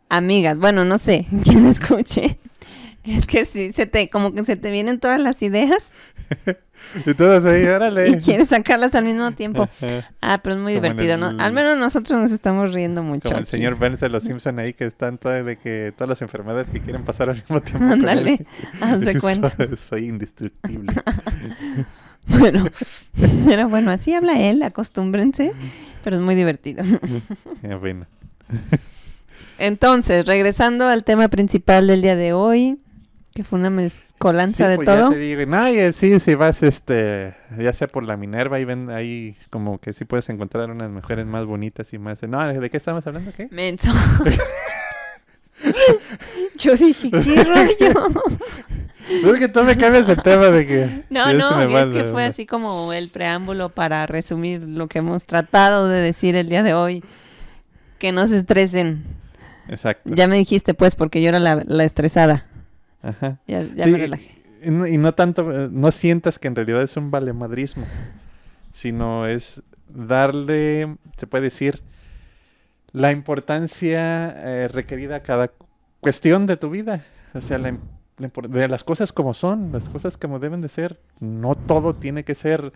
[0.08, 2.38] amigas, bueno, no sé quién escuche.
[3.04, 5.90] Es que sí, se te, como que se te vienen todas las ideas.
[7.06, 8.10] y todas ahí, órale.
[8.10, 9.68] Y quieres sacarlas al mismo tiempo.
[10.20, 11.32] ah, pero es muy divertido, ¿no?
[11.42, 13.28] Al menos nosotros nos estamos riendo mucho.
[13.28, 16.22] Como el señor Burns de los Simpson ahí que están todas de que todas las
[16.22, 17.86] enfermedades que quieren pasar al mismo tiempo.
[17.86, 18.46] Ándale,
[18.80, 19.52] haz de cuenta.
[19.88, 20.92] Soy, indestructible.
[22.38, 22.64] bueno,
[23.46, 25.52] pero bueno, así habla él, acostúmbrense,
[26.02, 26.84] pero es muy divertido.
[27.80, 28.06] bueno.
[29.58, 32.78] Entonces, regresando al tema principal del día de hoy,
[33.34, 35.10] que fue una mezcolanza de pues todo.
[35.10, 38.90] Ya te digo, no, sí, si vas, este, ya sea por la Minerva, ahí ven,
[38.90, 42.22] ahí como que sí puedes encontrar unas mujeres más bonitas y más.
[42.22, 43.32] No, ¿de qué estamos hablando?
[43.32, 43.48] ¿Qué?
[43.50, 43.90] Menso.
[46.58, 48.08] Yo dije, ¿qué rollo?
[49.08, 51.04] Es que tú me cambias el tema de que.
[51.10, 55.88] No, no, es que fue así como el preámbulo para resumir lo que hemos tratado
[55.88, 57.04] de decir el día de hoy.
[57.98, 59.04] Que no se estresen.
[59.68, 60.10] Exacto.
[60.14, 62.46] Ya me dijiste, pues, porque yo era la, estresada.
[63.02, 63.38] Ajá.
[63.46, 64.42] Ya, me relajé.
[64.64, 67.84] Y no, tanto, eh, no sientas que en realidad es un valemadrismo,
[68.72, 71.82] sino es darle, se puede decir,
[72.92, 75.50] la importancia eh, requerida a cada
[76.00, 77.04] cuestión de tu vida.
[77.34, 77.58] O sea,
[78.18, 81.00] de las cosas como son, las cosas como deben de ser.
[81.20, 82.72] No todo tiene que ser,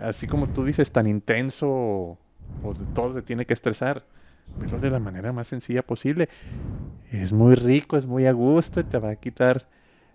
[0.00, 2.18] así como tú dices, tan intenso o,
[2.94, 4.04] todo te tiene que estresar
[4.58, 6.28] verlo de la manera más sencilla posible.
[7.10, 9.68] Es muy rico, es muy a gusto y te va a quitar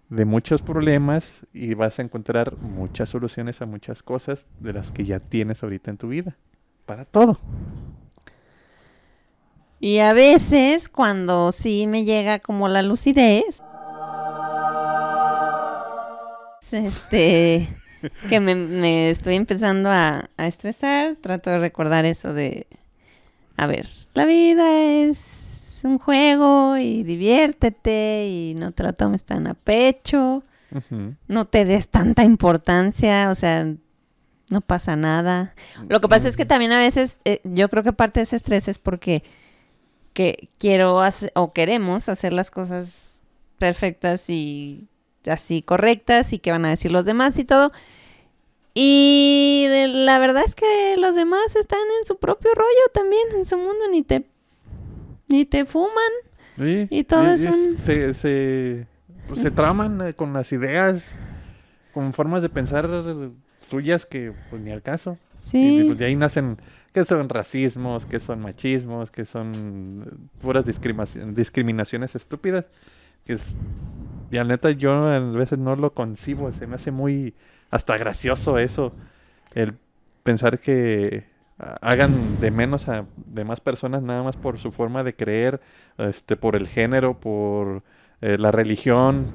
[0.10, 5.06] de muchos problemas y vas a encontrar muchas soluciones a muchas cosas de las que
[5.06, 6.38] ya tienes ahorita en tu vida.
[6.86, 7.40] Para todo.
[9.80, 13.64] Y a veces cuando sí me llega como la lucidez,
[16.74, 17.68] este,
[18.30, 22.68] que me, estoy empezando a, a, estresar, trato de recordar eso de,
[23.58, 29.48] a ver, la vida es un juego y diviértete y no te la tomes tan
[29.48, 30.44] a pecho,
[31.28, 33.66] no te des tanta importancia, o sea,
[34.50, 35.54] no pasa nada.
[35.88, 38.36] Lo que pasa es que también a veces, eh, yo creo que parte de ese
[38.38, 39.24] estrés es porque
[40.14, 43.22] que quiero hacer, o queremos hacer las cosas
[43.58, 44.88] perfectas y
[45.28, 47.72] así correctas y que van a decir los demás y todo.
[48.74, 53.58] Y la verdad es que los demás están en su propio rollo también, en su
[53.58, 54.26] mundo, ni te,
[55.28, 55.92] ni te fuman.
[56.58, 57.54] y todo eso.
[57.84, 58.88] Se, se,
[59.28, 61.16] pues, se traman eh, con las ideas,
[61.94, 62.90] con formas de pensar
[63.70, 65.18] suyas que pues ni al caso.
[65.38, 65.80] Sí.
[65.80, 66.58] Y pues, de ahí nacen
[66.94, 72.66] que son racismos, que son machismos, que son puras discriminaciones estúpidas.
[73.26, 73.56] Que es,
[74.32, 77.36] y al neta yo a veces no lo concibo, se me hace muy
[77.70, 78.94] hasta gracioso eso,
[79.54, 79.74] el
[80.24, 81.26] pensar que
[81.82, 85.62] hagan de menos a demás personas nada más por su forma de creer,
[85.98, 87.84] este, por el género, por
[88.22, 89.28] eh, la religión,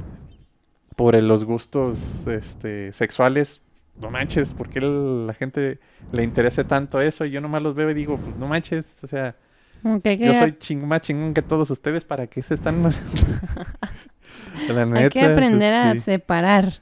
[0.96, 3.60] por los gustos este, sexuales,
[4.00, 5.78] no manches, ¿por qué la gente
[6.12, 7.24] le interesa tanto eso?
[7.24, 9.36] Y yo nomás los veo y digo, pues no manches, o sea,
[9.84, 12.82] yo soy más chingón que todos ustedes, ¿para qué se están...
[14.94, 16.80] Hay que aprender a separar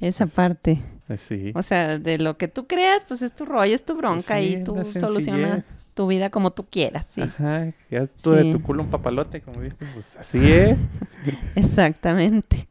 [0.00, 0.82] esa parte.
[1.08, 1.52] Eh, sí.
[1.54, 4.62] O sea, de lo que tú creas, pues es tu rollo, es tu bronca y
[4.64, 7.06] tú solucionas tu vida como tú quieras.
[7.10, 7.22] ¿sí?
[7.22, 10.78] Ajá, ya tú de tu culo un papalote, como dices, pues así es.
[11.54, 12.68] Exactamente.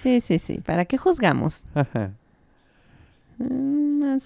[0.00, 0.60] Sí, sí, sí.
[0.64, 1.64] ¿Para qué juzgamos?
[1.74, 2.12] Ajá.
[3.38, 4.18] Mm,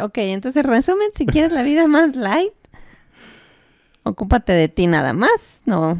[0.00, 2.54] ok, entonces resumen, si quieres la vida más light,
[4.04, 5.98] ocúpate de ti nada más, no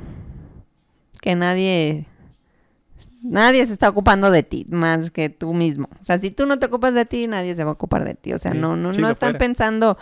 [1.24, 2.04] que nadie
[3.24, 5.88] nadie se está ocupando de ti más que tú mismo.
[6.00, 8.14] O sea, si tú no te ocupas de ti, nadie se va a ocupar de
[8.14, 8.32] ti.
[8.32, 9.98] O sea, no no no están pensando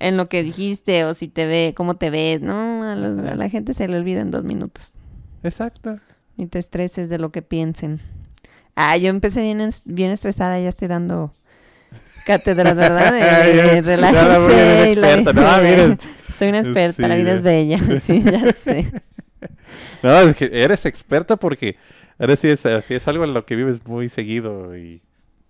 [0.00, 2.84] en lo que dijiste o si te ve, cómo te ves, ¿no?
[2.84, 4.94] A, la gente se le olvida en dos minutos.
[5.42, 5.98] Exacto.
[6.36, 8.00] Y te estreses de lo que piensen.
[8.74, 11.34] Ah, yo empecé bien, bien estresada, ya estoy dando
[12.26, 13.12] cátedras, ¿verdad?
[13.12, 15.98] De, de,
[16.32, 17.80] Soy una experta, la vida es bella.
[18.02, 18.92] sí, ya sé.
[20.00, 21.76] No, es que eres experta porque
[22.18, 25.02] ahora sí es, es algo en lo que vives muy seguido y...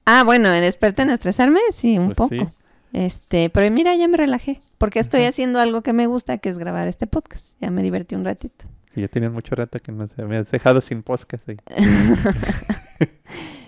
[0.05, 1.61] Ah, bueno, ¿en experta en estresarme?
[1.71, 2.53] Sí, un pues poco.
[2.93, 6.59] Este, pero mira, ya me relajé, porque estoy haciendo algo que me gusta, que es
[6.59, 7.55] grabar este podcast.
[7.61, 8.67] Ya me divertí un ratito.
[8.95, 11.47] Y ya tenías mucho rato que no se me has dejado sin podcast.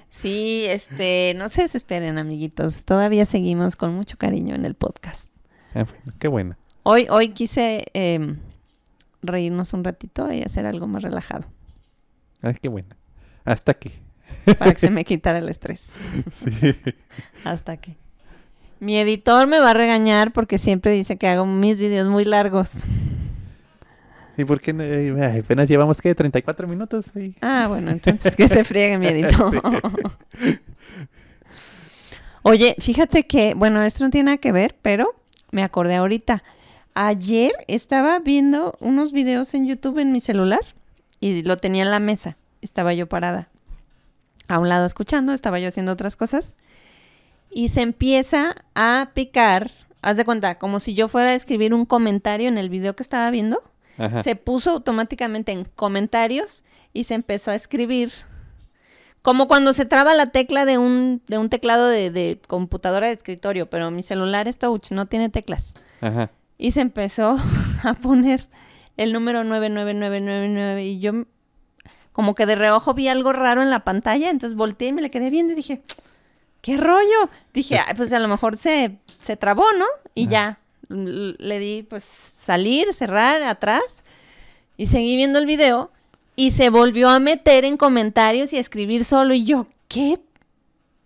[0.09, 2.85] sí, este, no se desesperen, amiguitos.
[2.85, 5.31] Todavía seguimos con mucho cariño en el podcast.
[5.75, 5.85] Ah,
[6.19, 6.57] qué bueno.
[6.83, 8.39] Hoy, hoy quise em,
[9.23, 11.45] reírnos un ratito y hacer algo más relajado.
[12.43, 12.89] Ay, qué bueno.
[13.45, 13.93] Hasta aquí.
[14.59, 15.91] Para que se me quitara el estrés.
[16.45, 16.77] Sí.
[17.45, 17.97] Hasta aquí.
[18.79, 22.79] Mi editor me va a regañar porque siempre dice que hago mis videos muy largos.
[24.39, 24.71] ¿Y por qué
[25.39, 27.05] apenas llevamos, qué, 34 minutos?
[27.43, 29.61] Ah, bueno, entonces que se friegue mi editor.
[32.43, 35.15] Oye, fíjate que, bueno, esto no tiene nada que ver, pero
[35.51, 36.43] me acordé ahorita.
[36.95, 40.61] Ayer estaba viendo unos videos en YouTube en mi celular
[41.21, 42.37] y lo tenía en la mesa.
[42.63, 43.49] Estaba yo parada
[44.49, 46.55] a un lado escuchando, estaba yo haciendo otras cosas
[47.51, 49.71] y se empieza a picar,
[50.03, 53.03] haz de cuenta, como si yo fuera a escribir un comentario en el video que
[53.03, 53.61] estaba viendo.
[54.23, 58.11] Se puso automáticamente en comentarios y se empezó a escribir.
[59.21, 63.13] Como cuando se traba la tecla de un, de un teclado de, de computadora de
[63.13, 65.75] escritorio, pero mi celular es touch, no tiene teclas.
[66.01, 67.39] Ajá y se empezó
[67.83, 68.47] a poner
[69.01, 71.25] el número 99999 y yo
[72.13, 75.11] como que de reojo vi algo raro en la pantalla, entonces volteé y me le
[75.11, 75.81] quedé viendo y dije,
[76.61, 77.31] ¿qué rollo?
[77.55, 79.87] Dije, pues a lo mejor se, se trabó, ¿no?
[80.15, 80.59] Y ya,
[80.91, 83.83] le di pues salir, cerrar, atrás
[84.77, 85.91] y seguí viendo el video
[86.37, 90.21] y se volvió a meter en comentarios y a escribir solo y yo, ¿qué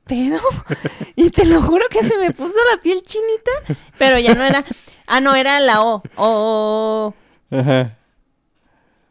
[0.05, 0.39] pero,
[1.17, 4.65] y te lo juro que se me puso la piel chinita, pero ya no era,
[5.07, 7.15] ah, no, era la O, O.
[7.59, 7.97] Ajá.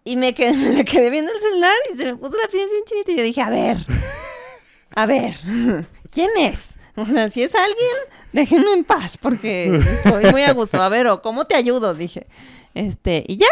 [0.06, 2.84] Y me quedé, me quedé viendo el celular y se me puso la piel bien
[2.86, 3.78] chinita y yo dije, a ver,
[4.96, 5.34] a ver,
[6.12, 6.70] ¿quién es?
[6.96, 7.98] O sea, si es alguien,
[8.34, 10.82] déjenme en paz porque estoy muy a gusto.
[10.82, 11.96] A ver, o ¿cómo te ayudo?
[11.96, 12.28] Dije.
[12.76, 13.48] Este, y ya,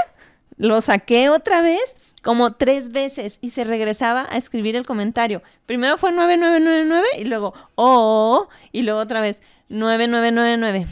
[0.57, 5.41] lo saqué otra vez como tres veces y se regresaba a escribir el comentario.
[5.65, 10.87] Primero fue 9999 y luego oh, y luego otra vez 9999.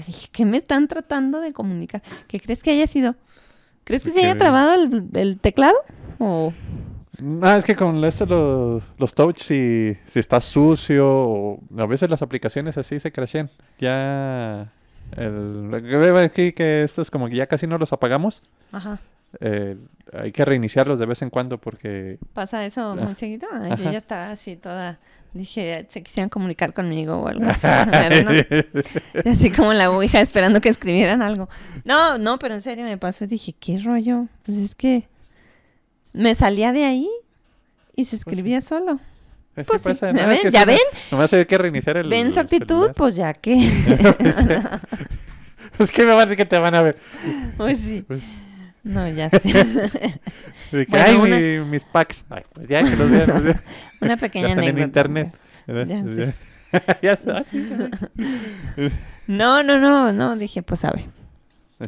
[0.00, 2.02] Yo dije, ¿qué me están tratando de comunicar?
[2.26, 3.16] ¿Qué crees que haya sido?
[3.84, 5.76] ¿Crees que se haya trabado el, teclado?
[6.18, 6.52] ¿O
[7.20, 12.08] no, es que con esto los, los touch, si, si está sucio, o a veces
[12.08, 13.50] las aplicaciones así se crashean.
[13.78, 14.72] Ya.
[15.16, 18.42] El, aquí que esto es como que ya casi no los apagamos.
[18.72, 19.00] Ajá.
[19.38, 19.76] Eh,
[20.12, 22.18] hay que reiniciarlos de vez en cuando porque...
[22.32, 23.48] ¿Pasa eso muy seguido?
[23.76, 24.98] yo ya estaba así toda...
[25.32, 27.64] Dije, se quisieran comunicar conmigo o algo así.
[29.30, 31.48] así como la ouija esperando que escribieran algo.
[31.84, 34.26] No, no, pero en serio me pasó y dije, ¿qué rollo?
[34.42, 35.08] Pues es que
[36.14, 37.08] me salía de ahí
[37.94, 38.98] y se pues escribía solo.
[39.54, 40.06] Pues, pues sí.
[40.14, 40.38] ¿Ya, ven?
[40.50, 40.78] ¿Ya ven?
[41.10, 42.08] Nomás hay que reiniciar el.
[42.08, 42.92] ¿Ven su actitud?
[42.94, 43.68] Pues ya que.
[45.76, 46.98] pues que me van a que te van a ver.
[47.56, 48.04] Pues sí.
[48.06, 48.20] Pues
[48.82, 49.40] no, ya sé.
[50.92, 52.24] ay, mis packs.
[52.30, 53.54] Ay, pues ya que los vean.
[54.00, 54.70] una pequeña anécdota.
[54.70, 55.28] en internet.
[55.66, 55.88] Pues.
[55.88, 56.34] Ya sé.
[57.02, 57.90] ya sé.
[59.26, 60.36] no, no, no, no.
[60.36, 61.04] Dije, pues ver.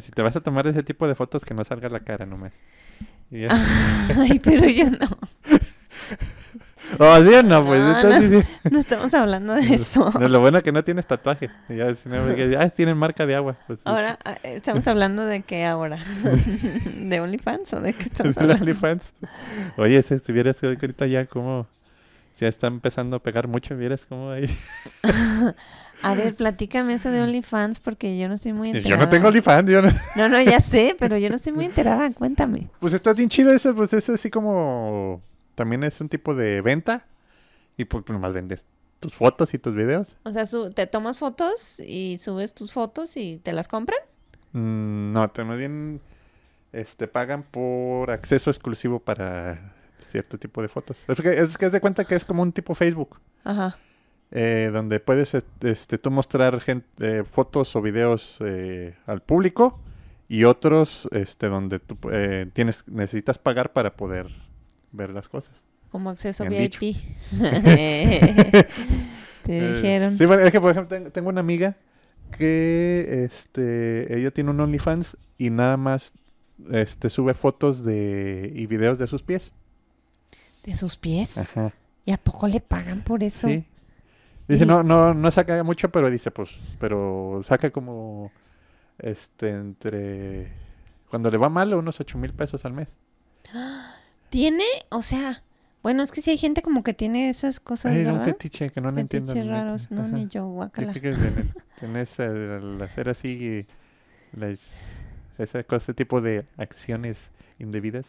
[0.01, 2.53] Si te vas a tomar ese tipo de fotos, que no salga la cara nomás.
[3.31, 5.07] Ay, pero yo no.
[6.99, 7.65] Oh, ¿sí o no?
[7.65, 7.81] Pues,
[8.71, 10.11] no, estamos hablando de eso.
[10.19, 11.49] lo bueno es que no tienes tatuaje.
[11.69, 11.95] Ya,
[12.75, 13.57] tienen marca de agua.
[13.67, 15.99] Pues, ahora, ah, ¿estamos hablando de qué ahora?
[16.97, 18.65] ¿De OnlyFans o de qué estamos hablando?
[18.65, 19.03] ¿De OnlyFans?
[19.77, 21.67] Oye, si estuvieras ahorita ya como...
[22.39, 24.49] Ya está empezando a pegar mucho, vieras cómo ahí...
[26.01, 28.89] A ver, platícame eso de OnlyFans porque yo no estoy muy enterada.
[28.89, 29.91] Yo no tengo OnlyFans, yo no.
[30.15, 32.11] No, no, ya sé, pero yo no estoy muy enterada.
[32.11, 32.69] Cuéntame.
[32.79, 35.21] Pues está bien chido eso, pues es así como...
[35.55, 37.05] También es un tipo de venta
[37.77, 38.65] y pues nomás vendes
[38.99, 40.15] tus fotos y tus videos.
[40.23, 43.99] O sea, te tomas fotos y subes tus fotos y te las compran.
[44.53, 45.99] Mm, no, te más bien
[46.71, 49.73] este, pagan por acceso exclusivo para
[50.09, 51.03] cierto tipo de fotos.
[51.07, 53.19] Es que es, que de cuenta que es como un tipo Facebook.
[53.43, 53.77] Ajá.
[54.31, 59.79] Eh, donde puedes este, tú mostrar gente, eh, fotos o videos eh, al público
[60.27, 61.97] y otros este, donde tú
[62.53, 64.31] tienes, necesitas pagar para poder
[64.93, 65.53] ver las cosas.
[65.91, 66.79] Como acceso VIP.
[67.33, 68.65] Te
[69.73, 70.17] dijeron.
[70.17, 71.75] Sí, es que por ejemplo tengo una amiga
[72.37, 76.13] que este ella tiene un OnlyFans y nada más
[76.71, 79.51] este sube fotos de y videos de sus pies.
[80.63, 81.37] ¿De sus pies?
[81.37, 81.73] Ajá.
[82.05, 83.47] ¿Y a poco le pagan por eso?
[83.47, 83.65] Sí.
[84.47, 88.31] Dice, no, no, no saca mucho, pero dice, pues, pero saca como,
[88.99, 90.51] este, entre,
[91.09, 92.89] cuando le va mal, unos ocho mil pesos al mes.
[94.33, 94.65] ¿Tiene?
[94.89, 95.43] O sea,
[95.83, 98.81] bueno, es que si hay gente como que tiene esas cosas, Hay un fetiche que
[98.81, 99.31] no lo entiendo.
[99.31, 100.91] Fetiches raros, no, ni yo, guacala.
[100.91, 103.67] Tienes al hacer así,
[105.37, 107.19] ese, ese tipo de acciones
[107.59, 108.05] indebidas.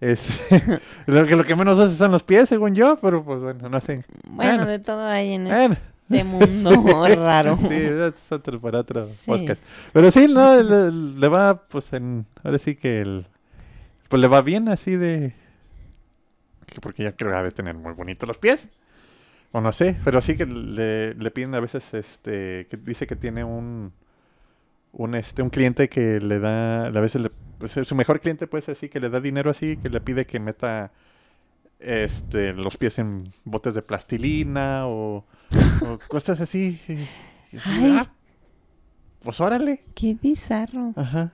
[0.00, 0.20] Es
[1.06, 3.80] lo, que, lo que menos hace son los pies, según yo, pero pues bueno, no
[3.80, 4.00] sé.
[4.28, 6.72] Bueno, de todo hay en este mundo
[7.14, 7.56] raro.
[7.56, 9.62] Sí, es otro para otro podcast.
[9.92, 13.26] Pero sí, no, le, va, pues en, ahora sí que el,
[14.08, 15.34] pues le va bien así de,
[16.80, 18.68] porque ya creo que de tener muy bonitos los pies.
[19.52, 23.16] O no sé, pero sí que le, le piden a veces, este, que dice que
[23.16, 23.92] tiene un,
[24.92, 28.62] un, este, un cliente que le da, a veces le pues, su mejor cliente puede
[28.62, 30.92] ser así, que le da dinero así, que le pide que meta
[31.80, 35.24] este los pies en botes de plastilina o,
[36.08, 36.80] cosas así.
[37.80, 38.10] Ah,
[39.20, 39.84] pues órale.
[39.94, 40.92] Qué bizarro.
[40.96, 41.32] Ajá.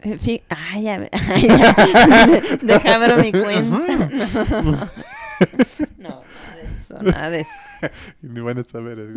[0.00, 0.98] Eh, ay, ya,
[2.62, 4.90] Déjame mi cuenta.
[5.98, 6.22] no,
[7.02, 7.52] nada de eso.
[8.22, 9.08] Ni van a saber.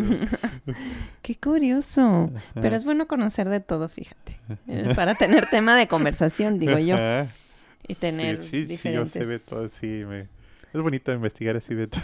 [1.21, 2.31] Qué curioso.
[2.55, 4.39] Pero es bueno conocer de todo, fíjate.
[4.67, 6.97] Eh, para tener tema de conversación, digo yo.
[7.87, 9.13] Y tener sí, sí, diferentes...
[9.13, 10.03] Sí, yo sé de todo, sí.
[10.73, 12.01] Es bonito investigar así de todo.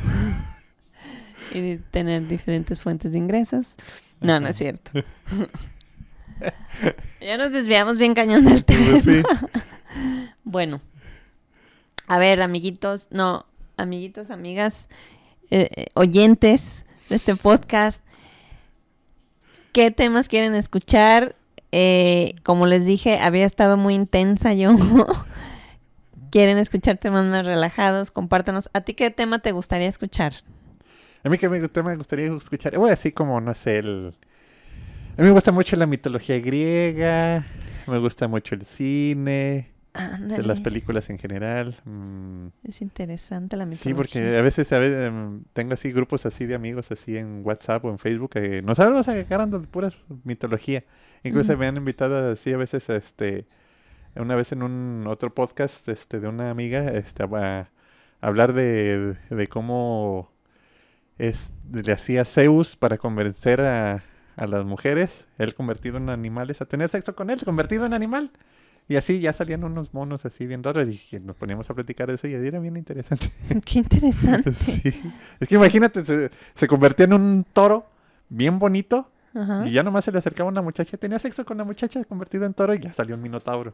[1.54, 3.76] y tener diferentes fuentes de ingresos.
[4.22, 4.92] No, no es cierto.
[7.22, 9.02] ya nos desviamos bien cañón del tema.
[10.44, 10.82] bueno.
[12.08, 14.88] A ver, amiguitos, no, amiguitos, amigas,
[15.52, 18.02] eh, eh, oyentes de este podcast,
[19.74, 21.36] qué temas quieren escuchar.
[21.74, 24.74] Eh, como les dije, había estado muy intensa yo.
[26.32, 28.70] quieren escuchar temas más relajados, compártanos.
[28.74, 30.34] ¿A ti qué tema te gustaría escuchar?
[31.24, 34.16] A mí qué tema me gustaría escuchar, voy así como, no sé, el...
[35.18, 37.44] A mí me gusta mucho la mitología griega,
[37.88, 39.72] me gusta mucho el cine.
[40.44, 41.76] las películas en general.
[41.86, 42.50] Mm.
[42.64, 43.90] Es interesante la mitología.
[43.90, 47.42] Sí, porque a veces, a veces em, tengo así grupos así de amigos así en
[47.44, 50.84] WhatsApp o en Facebook que nos hablan a de puras mitología.
[51.24, 53.48] Incluso me han invitado así a veces este
[54.16, 57.72] una vez en un otro podcast este de una amiga este a,
[58.22, 60.32] hablar de, de cómo
[61.18, 64.04] es le hacía Zeus para convencer a,
[64.38, 68.32] a las mujeres, él convertido en animales, a tener sexo con él, convertido en animal.
[68.88, 72.26] Y así ya salían unos monos así bien raros y nos poníamos a platicar eso
[72.28, 73.30] y era bien interesante.
[73.66, 74.52] Qué interesante.
[75.40, 77.86] Es que imagínate, se, convertía en un toro
[78.30, 79.12] bien bonito
[79.66, 82.54] y ya nomás se le acercaba una muchacha, tenía sexo con la muchacha convertido en
[82.54, 83.74] toro y ya salió un minotauro.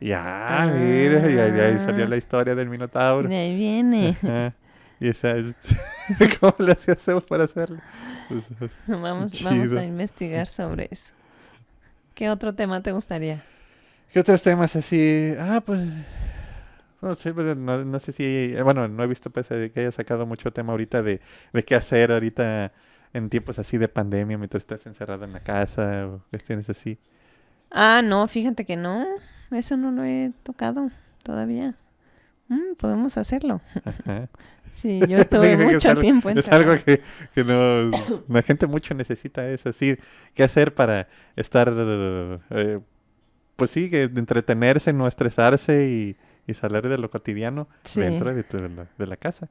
[0.00, 3.28] Y ah, mira, y ahí, salió la historia del minotauro.
[3.28, 4.16] De ahí viene.
[5.02, 5.34] Y esa,
[6.40, 7.80] ¿cómo le hacíamos para hacerlo?
[8.28, 8.44] Pues,
[8.86, 11.12] vamos, vamos a investigar sobre eso.
[12.14, 13.42] ¿Qué otro tema te gustaría?
[14.12, 15.34] ¿Qué otros temas así?
[15.40, 15.80] Ah, pues.
[17.00, 18.54] No sé, pero no, sé si.
[18.62, 21.20] Bueno, no he visto pues, que haya sacado mucho tema ahorita de,
[21.52, 22.70] de qué hacer ahorita
[23.12, 26.96] en tiempos así de pandemia mientras estás encerrado en la casa o cuestiones así.
[27.72, 29.04] Ah, no, fíjate que no.
[29.50, 30.92] Eso no lo he tocado
[31.24, 31.74] todavía.
[32.46, 33.60] Mm, podemos hacerlo.
[34.76, 37.00] Sí, yo estuve mucho tiempo en Es algo que,
[37.34, 37.90] que no,
[38.28, 39.96] la gente mucho necesita eso, así,
[40.34, 42.80] qué hacer para estar eh,
[43.56, 46.16] pues sí, que entretenerse, no estresarse y,
[46.54, 49.48] salir de lo cotidiano dentro de, la, casa.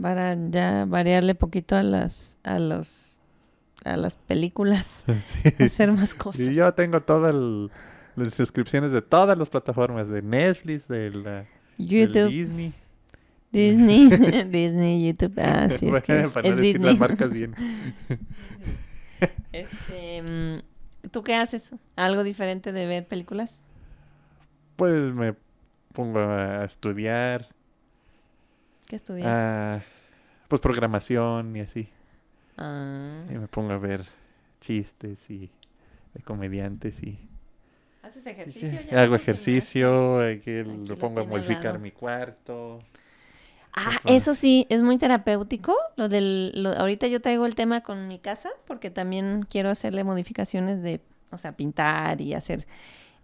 [0.00, 3.20] Para ya variarle poquito a las, a los,
[3.84, 5.04] a las películas,
[5.58, 6.40] hacer más cosas.
[6.40, 7.34] Y yo tengo todas
[8.14, 11.44] las suscripciones de todas las plataformas, de Netflix, de la
[11.76, 12.30] YouTube.
[12.30, 12.72] Disney.
[13.52, 14.08] Disney,
[14.48, 16.92] Disney, YouTube, ah, sí, es, que es, Disney.
[16.92, 17.54] las marcas bien.
[19.52, 21.70] este, mm, ¿Tú qué haces?
[21.94, 23.58] ¿Algo diferente de ver películas?
[24.76, 25.34] Pues me
[25.92, 27.48] pongo a estudiar.
[28.88, 29.28] ¿Qué estudias?
[29.28, 29.82] Ah,
[30.48, 31.88] pues programación y así.
[32.56, 33.24] Ah.
[33.28, 34.06] Y me pongo a ver
[34.60, 35.50] chistes y
[36.14, 37.18] de comediantes y...
[38.02, 38.80] ¿Haces ejercicio?
[38.98, 42.80] hago ejercicio, que lo pongo a modificar mi cuarto.
[43.74, 45.74] Ah, eso sí, es muy terapéutico.
[45.96, 50.82] Lo del, ahorita yo traigo el tema con mi casa porque también quiero hacerle modificaciones
[50.82, 51.00] de,
[51.30, 52.66] o sea, pintar y hacer.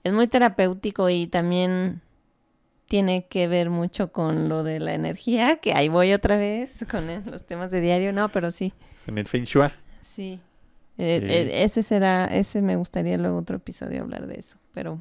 [0.04, 2.00] Es muy terapéutico y también
[2.86, 7.06] tiene que ver mucho con lo de la energía, que ahí voy otra vez con
[7.26, 8.72] los temas de diario, no, pero sí.
[9.04, 9.68] Con el Feng Shui.
[10.00, 10.40] Sí.
[10.96, 14.98] Eh, eh, ese será, ese me gustaría luego otro episodio hablar de eso, pero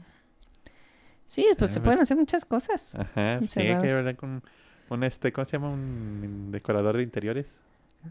[1.27, 2.93] sí, pues se pueden hacer muchas cosas.
[2.93, 4.43] Ajá, sí, hay que hablar con
[4.89, 5.69] un este, ¿cómo se llama?
[5.69, 7.45] Un decorador de interiores.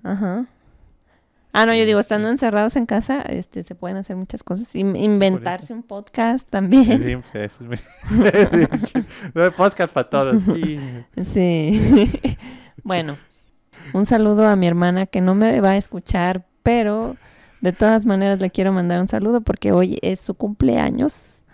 [0.03, 0.47] Ajá.
[1.59, 4.77] Ah, no, yo digo, estando encerrados en casa, este, se pueden hacer muchas cosas.
[4.77, 7.03] inventarse un podcast también.
[7.03, 7.51] Sí, pues,
[9.35, 10.43] es podcast para todos.
[11.25, 12.37] Sí.
[12.83, 13.17] bueno,
[13.95, 17.17] un saludo a mi hermana que no me va a escuchar, pero
[17.63, 21.47] de todas maneras le quiero mandar un saludo porque hoy es su cumpleaños.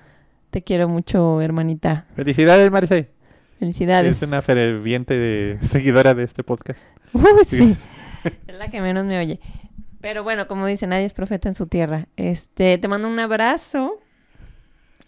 [0.51, 2.07] Te quiero mucho, hermanita.
[2.17, 3.12] Felicidades, Marce.
[3.63, 4.21] Felicidades.
[4.21, 6.81] Es una ferviente seguidora de este podcast.
[7.47, 7.77] sí.
[8.49, 9.39] es la que menos me oye.
[10.01, 12.09] Pero bueno, como dice, nadie es profeta en su tierra.
[12.17, 14.01] Este, te mando un abrazo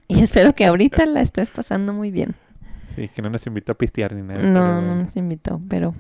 [0.07, 2.37] y espero que ahorita la estés pasando muy bien.
[2.95, 4.41] Sí, que no nos invitó a pistear ni nada.
[4.41, 5.93] No, no nos invitó, pero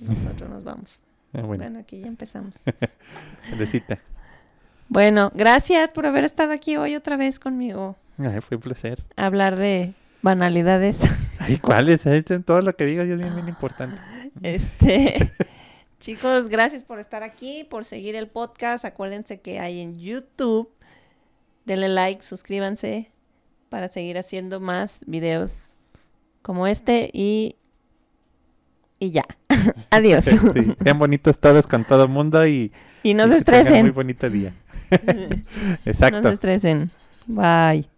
[0.00, 0.98] nosotros nos vamos.
[1.34, 1.78] Ah, bueno.
[1.78, 2.62] aquí ya empezamos.
[3.50, 3.98] Felicita.
[4.88, 7.96] Bueno, gracias por haber estado aquí hoy otra vez conmigo.
[8.16, 9.04] fue un placer.
[9.16, 9.92] Hablar de
[10.24, 11.02] banalidades.
[11.38, 12.00] Ay, ¿cuáles?
[12.44, 14.00] Todo lo que digas es bien, bien importante.
[14.42, 15.30] Este,
[16.00, 18.86] chicos, gracias por estar aquí, por seguir el podcast.
[18.86, 20.70] Acuérdense que hay en YouTube.
[21.66, 23.12] Denle like, suscríbanse
[23.68, 25.76] para seguir haciendo más videos
[26.42, 27.56] como este y
[28.98, 29.24] y ya.
[29.90, 30.24] Adiós.
[30.24, 32.72] sean bonitos todos con todo el mundo y
[33.02, 33.82] y no se estresen.
[33.82, 34.54] Muy bonito día.
[35.84, 36.22] Exacto.
[36.22, 36.90] No se estresen.
[37.26, 37.93] Bye.